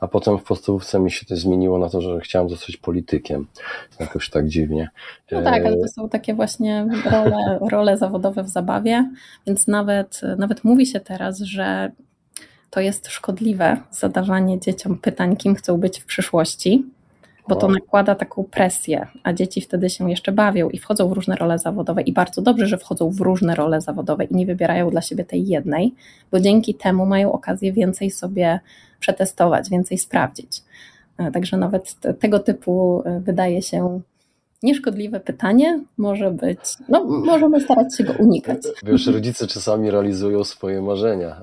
a 0.00 0.08
potem 0.08 0.38
w 0.38 0.42
podstawówce 0.42 1.00
mi 1.00 1.10
się 1.10 1.26
to 1.26 1.36
zmieniło 1.36 1.78
na 1.78 1.88
to, 1.88 2.00
że 2.00 2.20
chciałem 2.20 2.48
zostać 2.48 2.76
politykiem. 2.76 3.46
Jakoś 4.00 4.30
tak 4.30 4.48
dziwnie. 4.48 4.90
No 5.32 5.42
tak, 5.42 5.66
ale 5.66 5.76
to 5.76 5.88
są 5.88 6.08
takie 6.08 6.34
właśnie 6.34 6.88
role, 7.12 7.58
role 7.70 7.96
zawodowe 7.96 8.42
w 8.42 8.48
zabawie, 8.48 9.10
więc 9.46 9.66
nawet, 9.66 10.20
nawet 10.38 10.64
mówi 10.64 10.86
się 10.86 11.00
teraz, 11.00 11.38
że 11.38 11.92
to 12.70 12.80
jest 12.80 13.08
szkodliwe 13.08 13.76
zadawanie 13.90 14.60
dzieciom 14.60 14.98
pytań, 14.98 15.36
kim 15.36 15.54
chcą 15.54 15.78
być 15.78 16.00
w 16.00 16.04
przyszłości, 16.04 16.84
bo 17.48 17.56
to 17.56 17.68
nakłada 17.68 18.14
taką 18.14 18.44
presję, 18.44 19.06
a 19.22 19.32
dzieci 19.32 19.60
wtedy 19.60 19.90
się 19.90 20.10
jeszcze 20.10 20.32
bawią 20.32 20.70
i 20.70 20.78
wchodzą 20.78 21.08
w 21.08 21.12
różne 21.12 21.36
role 21.36 21.58
zawodowe 21.58 22.02
i 22.02 22.12
bardzo 22.12 22.42
dobrze, 22.42 22.66
że 22.66 22.78
wchodzą 22.78 23.10
w 23.10 23.20
różne 23.20 23.54
role 23.54 23.80
zawodowe 23.80 24.24
i 24.24 24.34
nie 24.34 24.46
wybierają 24.46 24.90
dla 24.90 25.02
siebie 25.02 25.24
tej 25.24 25.46
jednej, 25.46 25.94
bo 26.32 26.40
dzięki 26.40 26.74
temu 26.74 27.06
mają 27.06 27.32
okazję 27.32 27.72
więcej 27.72 28.10
sobie 28.10 28.60
przetestować, 29.00 29.70
więcej 29.70 29.98
sprawdzić. 29.98 30.62
E, 31.18 31.30
także 31.30 31.56
nawet 31.56 31.96
tego 32.18 32.38
typu 32.38 33.02
e, 33.04 33.20
wydaje 33.20 33.62
się 33.62 34.00
nieszkodliwe 34.62 35.20
pytanie 35.20 35.84
może 35.98 36.30
być, 36.30 36.58
no 36.88 37.04
możemy 37.04 37.60
starać 37.60 37.96
się 37.96 38.04
go 38.04 38.12
unikać. 38.18 38.58
Wiesz, 38.84 39.06
rodzice 39.06 39.46
czasami 39.46 39.90
realizują 39.90 40.44
swoje 40.44 40.82
marzenia 40.82 41.42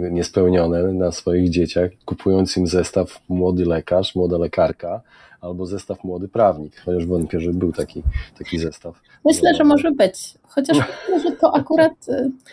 e, 0.00 0.10
niespełnione 0.10 0.82
na 0.82 1.12
swoich 1.12 1.50
dzieciach, 1.50 1.90
kupując 2.04 2.56
im 2.56 2.66
zestaw 2.66 3.20
młody 3.28 3.64
lekarz, 3.64 4.14
młoda 4.14 4.38
lekarka, 4.38 5.00
albo 5.46 5.66
zestaw 5.66 6.04
młody 6.04 6.28
prawnik, 6.28 6.80
chociaż 6.84 7.06
wątpię, 7.06 7.40
że 7.40 7.52
był 7.52 7.72
taki, 7.72 8.02
taki 8.38 8.58
zestaw. 8.58 9.00
Myślę, 9.24 9.54
że 9.54 9.64
może 9.64 9.90
być, 9.90 10.34
chociaż 10.42 10.78
myślę, 10.78 11.30
że 11.30 11.36
to 11.36 11.54
akurat, 11.56 12.06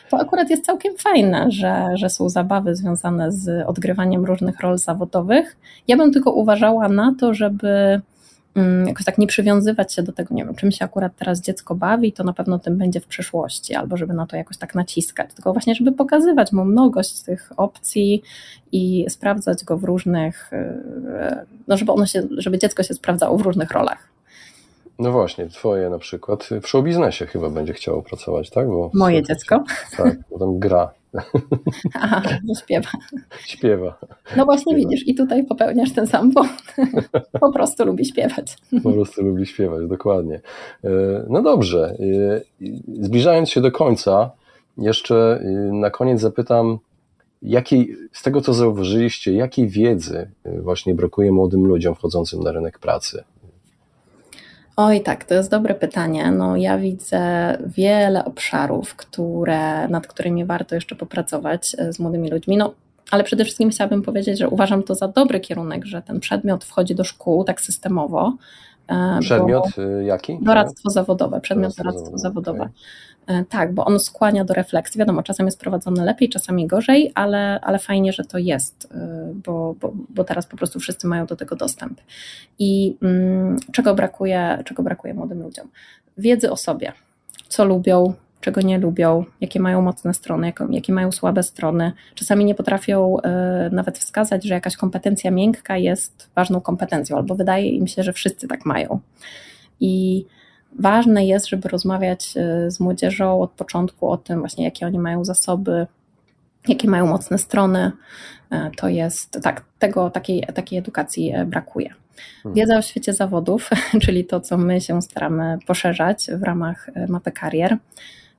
to 0.10 0.18
akurat 0.18 0.50
jest 0.50 0.66
całkiem 0.66 0.98
fajne, 0.98 1.52
że, 1.52 1.86
że 1.96 2.10
są 2.10 2.30
zabawy 2.30 2.76
związane 2.76 3.32
z 3.32 3.68
odgrywaniem 3.68 4.26
różnych 4.26 4.60
rol 4.60 4.78
zawodowych. 4.78 5.58
Ja 5.88 5.98
bym 5.98 6.14
tylko 6.14 6.32
uważała 6.32 6.90
na 6.90 7.16
to, 7.20 7.34
żeby 7.34 8.02
jakoś 8.86 9.06
tak 9.06 9.18
nie 9.18 9.28
przywiązywać 9.28 9.94
się 9.94 10.04
do 10.04 10.12
tego, 10.14 10.36
nie 10.36 10.46
wiem, 10.46 10.56
czym 10.56 10.72
się 10.72 10.86
akurat 10.86 11.16
teraz 11.16 11.42
dziecko 11.42 11.76
bawi, 11.76 12.14
to 12.14 12.24
na 12.24 12.34
pewno 12.34 12.60
tym 12.60 12.78
będzie 12.78 13.00
w 13.00 13.06
przyszłości, 13.06 13.76
albo 13.76 13.98
żeby 13.98 14.14
na 14.14 14.28
to 14.28 14.36
jakoś 14.36 14.58
tak 14.58 14.76
naciskać, 14.76 15.34
tylko 15.34 15.54
właśnie, 15.54 15.76
żeby 15.76 15.92
pokazywać 15.92 16.52
mu 16.52 16.66
mnogość 16.66 17.22
tych 17.22 17.52
opcji 17.58 18.24
i 18.72 19.06
sprawdzać 19.10 19.64
go 19.64 19.78
w 19.78 19.84
różnych, 19.84 20.54
y, 20.54 20.58
no 21.68 21.78
żeby 21.78 21.92
ono 21.92 22.06
się, 22.06 22.28
żeby 22.38 22.58
dziecko 22.58 22.84
się 22.84 22.94
sprawdzało 22.94 23.38
w 23.38 23.42
różnych 23.42 23.72
rolach. 23.72 24.14
No 25.00 25.12
właśnie, 25.12 25.48
twoje 25.48 25.90
na 25.90 26.00
przykład 26.00 26.50
w 26.62 26.68
show 26.68 26.84
biznesie 26.84 27.26
chyba 27.26 27.50
będzie 27.50 27.74
chciało 27.74 28.02
pracować, 28.02 28.50
tak? 28.50 28.68
Bo 28.68 28.92
Moje 28.94 29.24
dziecko? 29.24 29.64
Tak, 29.98 30.18
bo 30.32 30.40
tam 30.40 30.60
gra. 30.60 30.92
Aha, 31.94 32.22
że 32.26 32.56
śpiewa. 32.64 32.90
Śpiewa. 33.46 34.00
No 34.38 34.46
właśnie 34.46 34.74
śpiewa. 34.74 34.90
widzisz, 34.90 35.08
i 35.08 35.16
tutaj 35.16 35.46
popełniasz 35.46 35.92
ten 35.92 36.08
sam 36.08 36.32
błąd. 36.32 36.76
Po 37.42 37.52
prostu 37.52 37.86
lubi 37.86 38.06
śpiewać. 38.06 38.58
Po 38.84 38.92
prostu 38.92 39.24
lubi 39.24 39.46
śpiewać, 39.46 39.88
dokładnie. 39.88 40.42
E, 40.84 40.90
no 41.30 41.42
dobrze, 41.42 41.96
e, 42.00 42.42
zbliżając 43.02 43.50
się 43.50 43.62
do 43.62 43.72
końca, 43.72 44.32
jeszcze 44.78 45.42
e, 45.44 45.50
na 45.74 45.90
koniec 45.90 46.22
zapytam, 46.22 46.80
jakiej, 47.42 47.96
z 48.12 48.24
tego 48.24 48.42
co 48.42 48.54
zauważyliście, 48.54 49.34
jakiej 49.34 49.68
wiedzy 49.68 50.30
właśnie 50.46 50.96
brakuje 50.96 51.32
młodym 51.32 51.66
ludziom 51.66 51.96
wchodzącym 51.96 52.44
na 52.44 52.52
rynek 52.52 52.80
pracy? 52.80 53.24
Oj, 54.76 55.02
tak, 55.02 55.26
to 55.26 55.34
jest 55.34 55.52
dobre 55.52 55.76
pytanie. 55.76 56.32
No, 56.32 56.56
ja 56.56 56.78
widzę 56.78 57.58
wiele 57.66 58.26
obszarów, 58.26 58.96
które, 58.96 59.88
nad 59.88 60.08
którymi 60.08 60.46
warto 60.46 60.76
jeszcze 60.76 60.96
popracować 60.96 61.76
e, 61.78 61.94
z 61.94 62.00
młodymi 62.00 62.30
ludźmi. 62.30 62.58
No, 62.58 62.74
ale 63.12 63.24
przede 63.24 63.44
wszystkim 63.44 63.70
chciałabym 63.70 64.02
powiedzieć, 64.02 64.40
że 64.40 64.50
uważam 64.50 64.84
to 64.84 64.96
za 64.96 65.08
dobry 65.08 65.40
kierunek, 65.40 65.86
że 65.86 66.02
ten 66.02 66.20
przedmiot 66.20 66.64
wchodzi 66.66 66.96
do 66.96 67.04
szkół 67.04 67.44
tak 67.44 67.62
systemowo. 67.62 68.34
E, 68.88 69.20
przedmiot 69.20 69.78
y, 69.78 70.04
jaki? 70.04 70.38
Doradztwo 70.42 70.90
zawodowe, 70.90 71.42
przedmiot 71.42 71.76
doradztwo, 71.76 72.04
doradztwo 72.04 72.18
zawodowe. 72.18 72.62
Okay. 72.62 72.74
E, 73.28 73.46
tak, 73.46 73.74
bo 73.74 73.86
on 73.86 74.00
skłania 74.00 74.46
do 74.46 74.54
refleksji. 74.54 75.00
Wiadomo, 75.00 75.24
czasem 75.24 75.46
jest 75.46 75.60
prowadzony 75.60 76.06
lepiej, 76.06 76.30
czasami 76.30 76.68
gorzej, 76.68 77.12
ale, 77.16 77.60
ale 77.62 77.80
fajnie, 77.80 78.14
że 78.14 78.24
to 78.24 78.38
jest, 78.38 78.88
e, 78.96 79.34
bo, 79.46 79.76
bo, 79.82 79.94
bo 80.10 80.24
teraz 80.24 80.46
po 80.46 80.58
prostu 80.58 80.80
wszyscy 80.80 81.08
mają 81.08 81.26
do 81.26 81.36
tego 81.36 81.56
dostęp. 81.56 82.02
I 82.60 82.98
mm, 83.02 83.58
czego, 83.72 83.96
brakuje, 83.96 84.64
czego 84.66 84.84
brakuje 84.84 85.14
młodym 85.14 85.44
ludziom? 85.44 85.68
Wiedzy 86.18 86.52
o 86.52 86.58
sobie, 86.58 86.94
co 87.48 87.66
lubią, 87.66 88.14
czego 88.42 88.62
nie 88.62 88.78
lubią, 88.78 89.26
jakie 89.42 89.60
mają 89.60 89.82
mocne 89.82 90.14
strony, 90.14 90.54
jakie 90.70 90.94
mają 90.94 91.12
słabe 91.12 91.44
strony. 91.44 91.92
Czasami 92.16 92.46
nie 92.46 92.56
potrafią 92.56 93.18
y, 93.18 93.22
nawet 93.72 94.00
wskazać, 94.00 94.44
że 94.44 94.54
jakaś 94.54 94.78
kompetencja 94.78 95.32
miękka 95.32 95.78
jest 95.78 96.30
ważną 96.36 96.62
kompetencją, 96.62 97.18
albo 97.18 97.36
wydaje 97.36 97.70
im 97.70 97.88
się, 97.88 98.04
że 98.04 98.14
wszyscy 98.14 98.48
tak 98.48 98.66
mają. 98.66 99.00
I 99.80 100.26
ważne 100.80 101.26
jest, 101.26 101.48
żeby 101.48 101.70
rozmawiać 101.70 102.34
e, 102.38 102.72
z 102.72 102.80
młodzieżą 102.80 103.42
od 103.42 103.52
początku 103.52 104.10
o 104.10 104.18
tym 104.18 104.40
właśnie, 104.40 104.66
jakie 104.66 104.86
oni 104.86 105.00
mają 105.00 105.26
zasoby, 105.26 105.88
jakie 106.68 106.90
mają 106.90 107.08
mocne 107.08 107.38
strony. 107.38 107.92
E, 108.52 108.72
to 108.78 108.88
jest, 108.88 109.40
tak, 109.44 109.64
tego, 109.80 110.10
takiej, 110.10 110.48
takiej 110.54 110.80
edukacji 110.80 111.32
e, 111.32 111.46
brakuje. 111.46 111.90
Hmm. 112.44 112.56
Wiedza 112.56 112.78
o 112.78 112.82
świecie 112.82 113.14
zawodów, 113.14 113.70
czyli 114.04 114.26
to, 114.26 114.40
co 114.40 114.58
my 114.58 114.82
się 114.82 115.02
staramy 115.02 115.58
poszerzać 115.68 116.28
w 116.34 116.44
ramach 116.44 116.90
mapy 117.10 117.32
karier, 117.32 117.78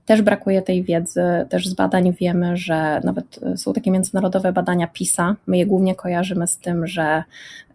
też 0.07 0.23
brakuje 0.23 0.63
tej 0.63 0.83
wiedzy, 0.83 1.23
też 1.49 1.69
z 1.69 1.75
badań 1.75 2.13
wiemy, 2.13 2.57
że 2.57 3.01
nawet 3.05 3.41
e, 3.43 3.57
są 3.57 3.73
takie 3.73 3.91
międzynarodowe 3.91 4.53
badania 4.53 4.87
PISA. 4.87 5.37
My 5.47 5.59
je 5.59 5.67
głównie 5.67 5.95
kojarzymy 5.95 6.47
z 6.47 6.59
tym, 6.59 6.87
że 6.87 7.25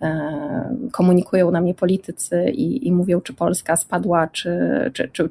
e, 0.02 0.76
komunikują 0.92 1.52
nam 1.52 1.68
je 1.68 1.74
politycy 1.74 2.50
i, 2.50 2.88
i 2.88 2.92
mówią, 2.92 3.22
czy 3.22 3.34
Polska 3.34 3.76
spadła, 3.76 4.28
czy, 4.28 4.60
czy, 4.94 5.10
czy, 5.14 5.30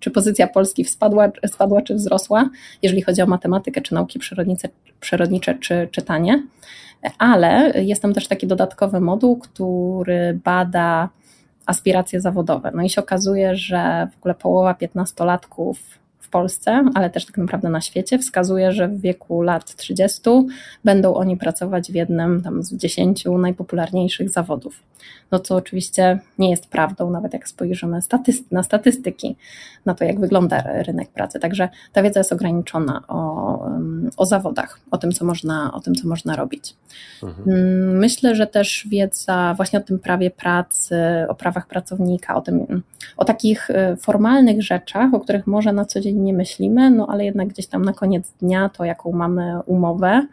czy, 0.00 0.10
pozycja 0.10 0.46
Polski 0.46 0.84
spadła, 0.84 1.30
spadła, 1.46 1.82
czy 1.82 1.94
wzrosła, 1.94 2.50
jeżeli 2.82 3.02
chodzi 3.02 3.22
o 3.22 3.26
matematykę, 3.26 3.80
czy 3.80 3.94
nauki 3.94 4.18
przyrodnicze, 4.18 4.68
przyrodnicze 5.00 5.54
czy 5.54 5.88
czytanie. 5.90 6.42
Ale 7.18 7.72
jest 7.82 8.02
tam 8.02 8.14
też 8.14 8.28
taki 8.28 8.46
dodatkowy 8.46 9.00
moduł, 9.00 9.36
który 9.36 10.40
bada 10.44 11.08
aspiracje 11.66 12.20
zawodowe. 12.20 12.70
No 12.74 12.82
i 12.82 12.90
się 12.90 13.00
okazuje, 13.00 13.56
że 13.56 14.08
w 14.14 14.18
ogóle 14.18 14.34
połowa 14.34 14.74
piętnastolatków 14.74 16.01
Polsce, 16.32 16.84
ale 16.94 17.10
też 17.10 17.26
tak 17.26 17.38
naprawdę 17.38 17.68
na 17.68 17.80
świecie, 17.80 18.18
wskazuje, 18.18 18.72
że 18.72 18.88
w 18.88 19.00
wieku 19.00 19.42
lat 19.42 19.74
30 19.74 20.20
będą 20.84 21.14
oni 21.14 21.36
pracować 21.36 21.92
w 21.92 21.94
jednym 21.94 22.42
tam 22.42 22.62
z 22.62 22.74
dziesięciu 22.74 23.38
najpopularniejszych 23.38 24.30
zawodów. 24.30 24.82
No 25.30 25.40
co 25.40 25.56
oczywiście 25.56 26.18
nie 26.38 26.50
jest 26.50 26.66
prawdą, 26.66 27.10
nawet 27.10 27.32
jak 27.32 27.48
spojrzymy 27.48 27.98
na 28.50 28.62
statystyki, 28.62 29.36
na 29.86 29.94
to, 29.94 30.04
jak 30.04 30.20
wygląda 30.20 30.62
rynek 30.82 31.10
pracy. 31.10 31.40
Także 31.40 31.68
ta 31.92 32.02
wiedza 32.02 32.20
jest 32.20 32.32
ograniczona 32.32 33.02
o, 33.08 33.70
o 34.16 34.26
zawodach, 34.26 34.80
o 34.90 34.98
tym, 34.98 35.12
co 35.12 35.24
można, 35.24 35.72
o 35.72 35.80
tym, 35.80 35.94
co 35.94 36.08
można 36.08 36.36
robić. 36.36 36.76
Mhm. 37.22 37.48
Mm, 37.48 37.98
myślę, 37.98 38.34
że 38.34 38.46
też 38.46 38.86
wiedza 38.90 39.54
właśnie 39.56 39.78
o 39.78 39.82
tym 39.82 39.98
prawie 39.98 40.30
pracy, 40.30 40.96
o 41.28 41.34
prawach 41.34 41.66
pracownika, 41.66 42.34
o, 42.34 42.40
tym, 42.40 42.82
o 43.16 43.24
takich 43.24 43.70
y, 43.70 43.96
formalnych 43.96 44.62
rzeczach, 44.62 45.14
o 45.14 45.20
których 45.20 45.46
może 45.46 45.72
na 45.72 45.84
co 45.84 46.00
dzień 46.00 46.21
nie 46.22 46.32
myślimy, 46.32 46.90
no 46.90 47.06
ale 47.10 47.24
jednak 47.24 47.48
gdzieś 47.48 47.66
tam 47.66 47.84
na 47.84 47.92
koniec 47.92 48.32
dnia 48.40 48.68
to, 48.68 48.84
jaką 48.84 49.12
mamy 49.12 49.60
umowę, 49.66 50.26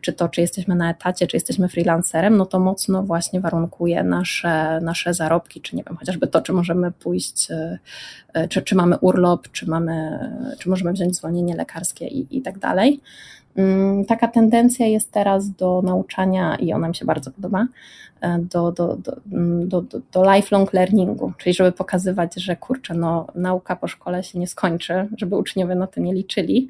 czy 0.00 0.12
to, 0.12 0.28
czy 0.28 0.40
jesteśmy 0.40 0.74
na 0.74 0.90
etacie, 0.90 1.26
czy 1.26 1.36
jesteśmy 1.36 1.68
freelancerem, 1.68 2.36
no 2.36 2.46
to 2.46 2.58
mocno 2.58 3.02
właśnie 3.02 3.40
warunkuje 3.40 4.04
nasze, 4.04 4.80
nasze 4.80 5.14
zarobki, 5.14 5.60
czy 5.60 5.76
nie 5.76 5.84
wiem, 5.84 5.96
chociażby 5.96 6.26
to, 6.26 6.40
czy 6.40 6.52
możemy 6.52 6.92
pójść, 6.92 7.50
y, 7.50 7.78
y, 8.38 8.48
czy, 8.48 8.62
czy 8.62 8.74
mamy 8.74 8.98
urlop, 8.98 9.48
czy, 9.52 9.66
mamy, 9.66 10.18
czy 10.58 10.68
możemy 10.68 10.92
wziąć 10.92 11.16
zwolnienie 11.16 11.56
lekarskie 11.56 12.06
i, 12.06 12.38
i 12.38 12.42
tak 12.42 12.58
dalej. 12.58 13.00
Mm, 13.56 14.04
taka 14.04 14.28
tendencja 14.28 14.86
jest 14.86 15.12
teraz 15.12 15.50
do 15.50 15.82
nauczania, 15.82 16.56
i 16.56 16.72
ona 16.72 16.88
mi 16.88 16.94
się 16.94 17.04
bardzo 17.04 17.30
podoba, 17.30 17.66
e, 18.20 18.38
do, 18.38 18.74
mm, 19.32 19.68
do, 19.68 19.82
do, 19.82 20.00
do 20.12 20.34
lifelong 20.34 20.72
learningu, 20.72 21.32
czyli 21.38 21.54
żeby 21.54 21.72
pokazywać, 21.72 22.34
że 22.34 22.56
kurczę, 22.56 22.94
no, 22.94 23.26
nauka 23.34 23.76
po 23.76 23.88
szkole 23.88 24.24
się 24.24 24.38
nie 24.38 24.46
skończy, 24.46 25.08
żeby 25.16 25.36
uczniowie 25.36 25.74
na 25.74 25.86
to 25.86 26.00
nie 26.00 26.14
liczyli, 26.14 26.68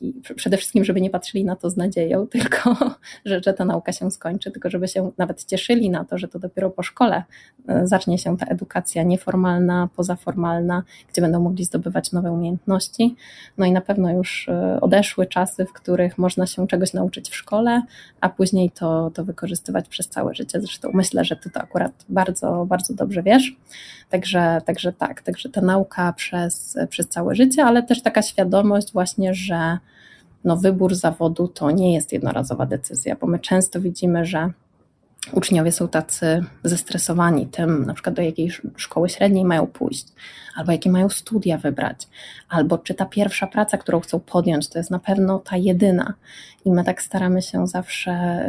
i 0.00 0.14
przede 0.36 0.56
wszystkim, 0.56 0.84
żeby 0.84 1.00
nie 1.00 1.10
patrzyli 1.10 1.44
na 1.44 1.56
to 1.56 1.70
z 1.70 1.76
nadzieją, 1.76 2.26
tylko 2.32 2.76
że, 3.24 3.40
że 3.44 3.54
ta 3.54 3.64
nauka 3.64 3.92
się 3.92 4.10
skończy, 4.10 4.50
tylko 4.50 4.70
żeby 4.70 4.88
się 4.88 5.10
nawet 5.18 5.44
cieszyli 5.44 5.90
na 5.90 6.04
to, 6.04 6.18
że 6.18 6.28
to 6.28 6.38
dopiero 6.38 6.70
po 6.70 6.82
szkole 6.82 7.24
e, 7.68 7.86
zacznie 7.86 8.18
się 8.18 8.36
ta 8.36 8.46
edukacja 8.46 9.02
nieformalna, 9.02 9.88
pozaformalna, 9.96 10.82
gdzie 11.12 11.22
będą 11.22 11.40
mogli 11.40 11.64
zdobywać 11.64 12.12
nowe 12.12 12.32
umiejętności. 12.32 13.16
No 13.58 13.66
i 13.66 13.72
na 13.72 13.80
pewno 13.80 14.12
już 14.12 14.48
e, 14.48 14.80
odeszły 14.80 15.26
czasy, 15.26 15.66
w 15.66 15.72
których 15.72 16.18
można 16.18 16.46
się 16.46 16.66
czegoś 16.66 16.92
nauczyć 16.92 17.30
w 17.30 17.36
szkole, 17.36 17.82
a 18.20 18.28
później 18.28 18.70
to, 18.70 19.10
to 19.14 19.24
wykorzystywać 19.24 19.88
przez 19.88 20.08
całe 20.08 20.34
życie. 20.34 20.60
Zresztą 20.60 20.90
myślę, 20.94 21.24
że 21.24 21.36
ty 21.36 21.50
to 21.50 21.60
akurat 21.60 21.92
bardzo, 22.08 22.66
bardzo 22.66 22.94
dobrze 22.94 23.22
wiesz. 23.22 23.56
Także, 24.10 24.60
także 24.64 24.92
tak, 24.92 25.22
także 25.22 25.48
ta 25.48 25.60
nauka 25.60 26.12
przez, 26.12 26.78
przez 26.88 27.08
całe 27.08 27.34
życie, 27.34 27.64
ale 27.64 27.82
też 27.82 28.02
taka 28.02 28.22
świadomość 28.22 28.92
właśnie, 28.92 29.29
że 29.34 29.78
no 30.44 30.56
wybór 30.56 30.94
zawodu 30.94 31.48
to 31.48 31.70
nie 31.70 31.94
jest 31.94 32.12
jednorazowa 32.12 32.66
decyzja, 32.66 33.16
bo 33.20 33.26
my 33.26 33.38
często 33.38 33.80
widzimy, 33.80 34.24
że 34.24 34.50
uczniowie 35.32 35.72
są 35.72 35.88
tacy 35.88 36.44
zestresowani 36.64 37.46
tym, 37.46 37.86
na 37.86 37.94
przykład 37.94 38.16
do 38.16 38.22
jakiej 38.22 38.50
szkoły 38.76 39.08
średniej 39.08 39.44
mają 39.44 39.66
pójść, 39.66 40.06
albo 40.56 40.72
jakie 40.72 40.90
mają 40.90 41.08
studia 41.08 41.58
wybrać, 41.58 42.08
albo 42.48 42.78
czy 42.78 42.94
ta 42.94 43.06
pierwsza 43.06 43.46
praca, 43.46 43.78
którą 43.78 44.00
chcą 44.00 44.20
podjąć, 44.20 44.68
to 44.68 44.78
jest 44.78 44.90
na 44.90 44.98
pewno 44.98 45.38
ta 45.38 45.56
jedyna. 45.56 46.14
I 46.64 46.70
my 46.70 46.84
tak 46.84 47.02
staramy 47.02 47.42
się 47.42 47.66
zawsze 47.66 48.44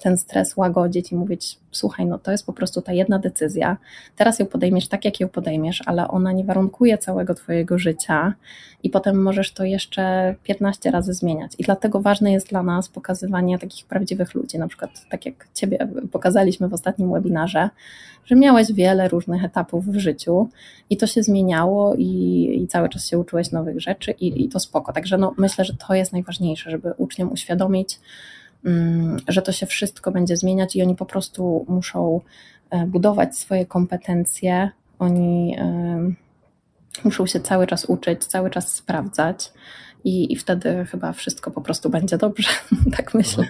ten 0.00 0.16
stres 0.16 0.56
łagodzić 0.56 1.12
i 1.12 1.16
mówić: 1.16 1.58
Słuchaj, 1.72 2.06
no 2.06 2.18
to 2.18 2.32
jest 2.32 2.46
po 2.46 2.52
prostu 2.52 2.82
ta 2.82 2.92
jedna 2.92 3.18
decyzja. 3.18 3.76
Teraz 4.16 4.38
ją 4.38 4.46
podejmiesz 4.46 4.88
tak, 4.88 5.04
jak 5.04 5.20
ją 5.20 5.28
podejmiesz, 5.28 5.82
ale 5.86 6.08
ona 6.08 6.32
nie 6.32 6.44
warunkuje 6.44 6.98
całego 6.98 7.34
Twojego 7.34 7.78
życia 7.78 8.34
i 8.82 8.90
potem 8.90 9.22
możesz 9.22 9.52
to 9.52 9.64
jeszcze 9.64 10.34
15 10.42 10.90
razy 10.90 11.14
zmieniać. 11.14 11.52
I 11.58 11.62
dlatego 11.62 12.00
ważne 12.00 12.32
jest 12.32 12.48
dla 12.48 12.62
nas 12.62 12.88
pokazywanie 12.88 13.58
takich 13.58 13.86
prawdziwych 13.86 14.34
ludzi, 14.34 14.58
na 14.58 14.68
przykład 14.68 14.90
tak 15.10 15.26
jak 15.26 15.48
Ciebie 15.54 15.88
pokazaliśmy 16.12 16.68
w 16.68 16.74
ostatnim 16.74 17.12
webinarze, 17.12 17.70
że 18.24 18.36
miałeś 18.36 18.72
wiele 18.72 19.08
różnych 19.08 19.44
etapów 19.44 19.86
w 19.86 19.98
życiu 19.98 20.48
i 20.90 20.96
to 20.96 21.06
się 21.06 21.22
zmieniało 21.22 21.94
i, 21.94 22.60
i 22.62 22.68
cały 22.68 22.88
czas 22.88 23.06
się 23.06 23.18
uczyłeś 23.18 23.50
nowych 23.50 23.80
rzeczy 23.80 24.10
i, 24.10 24.44
i 24.44 24.48
to 24.48 24.60
spoko. 24.60 24.92
Także 24.92 25.18
no, 25.18 25.34
myślę, 25.38 25.64
że 25.64 25.76
to 25.88 25.94
jest 25.94 26.12
najważniejsze, 26.12 26.70
żeby 26.70 26.92
uczniom 26.96 27.32
uświadomić, 27.32 27.41
mm, 28.64 29.16
że 29.28 29.42
to 29.42 29.52
się 29.52 29.66
wszystko 29.66 30.10
będzie 30.10 30.36
zmieniać 30.36 30.76
i 30.76 30.82
oni 30.82 30.96
po 30.96 31.06
prostu 31.06 31.66
muszą 31.68 32.20
e, 32.70 32.86
budować 32.86 33.38
swoje 33.38 33.66
kompetencje, 33.66 34.70
oni 34.98 35.56
muszą 37.04 37.26
się 37.26 37.40
cały 37.40 37.66
czas 37.66 37.84
uczyć, 37.84 38.24
cały 38.24 38.50
czas 38.50 38.74
sprawdzać 38.74 39.52
i, 40.04 40.32
i 40.32 40.36
wtedy 40.36 40.84
chyba 40.84 41.12
wszystko 41.12 41.50
po 41.50 41.60
prostu 41.60 41.90
będzie 41.90 42.18
dobrze, 42.18 42.50
tak 42.96 43.14
myślę. 43.14 43.46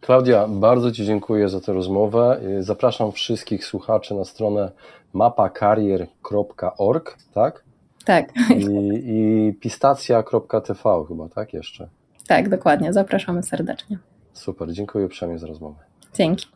Klaudia, 0.00 0.48
bardzo 0.48 0.92
Ci 0.92 1.04
dziękuję 1.04 1.48
za 1.48 1.60
tę 1.60 1.72
rozmowę. 1.72 2.40
Zapraszam 2.60 3.12
wszystkich 3.12 3.64
słuchaczy 3.64 4.14
na 4.14 4.24
stronę 4.24 4.72
mapakarier.org, 5.12 7.16
tak? 7.34 7.64
Tak. 8.04 8.32
I, 8.56 8.64
i 9.04 9.54
pistacja.tv 9.60 11.04
chyba, 11.08 11.28
tak 11.28 11.52
jeszcze? 11.52 11.88
Tak, 12.28 12.48
dokładnie. 12.48 12.92
Zapraszamy 12.92 13.42
serdecznie. 13.42 13.98
Super, 14.32 14.72
dziękuję 14.72 15.06
uprzejmie 15.06 15.38
za 15.38 15.46
rozmowę. 15.46 15.76
Dzięki. 16.14 16.46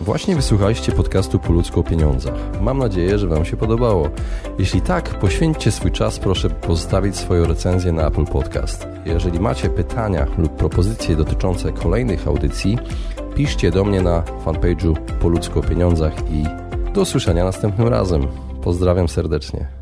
Właśnie 0.00 0.36
wysłuchaliście 0.36 0.92
podcastu 0.92 1.38
Po 1.38 1.52
ludzku 1.52 1.80
o 1.80 1.82
pieniądzach. 1.82 2.34
Mam 2.60 2.78
nadzieję, 2.78 3.18
że 3.18 3.26
Wam 3.26 3.44
się 3.44 3.56
podobało. 3.56 4.10
Jeśli 4.58 4.80
tak, 4.80 5.04
poświęćcie 5.18 5.70
swój 5.70 5.92
czas, 5.92 6.18
proszę 6.18 6.50
pozostawić 6.50 7.16
swoją 7.16 7.46
recenzję 7.46 7.92
na 7.92 8.06
Apple 8.06 8.24
Podcast. 8.24 8.88
Jeżeli 9.04 9.40
macie 9.40 9.68
pytania 9.68 10.26
lub 10.38 10.56
propozycje 10.56 11.16
dotyczące 11.16 11.72
kolejnych 11.72 12.28
audycji, 12.28 12.78
piszcie 13.34 13.70
do 13.70 13.84
mnie 13.84 14.02
na 14.02 14.22
fanpage'u 14.44 14.96
Po 15.20 15.28
ludzku 15.28 15.58
o 15.58 15.62
pieniądzach 15.62 16.30
i 16.30 16.44
do 16.92 17.00
usłyszenia 17.00 17.44
następnym 17.44 17.88
razem. 17.88 18.26
Pozdrawiam 18.62 19.08
serdecznie. 19.08 19.77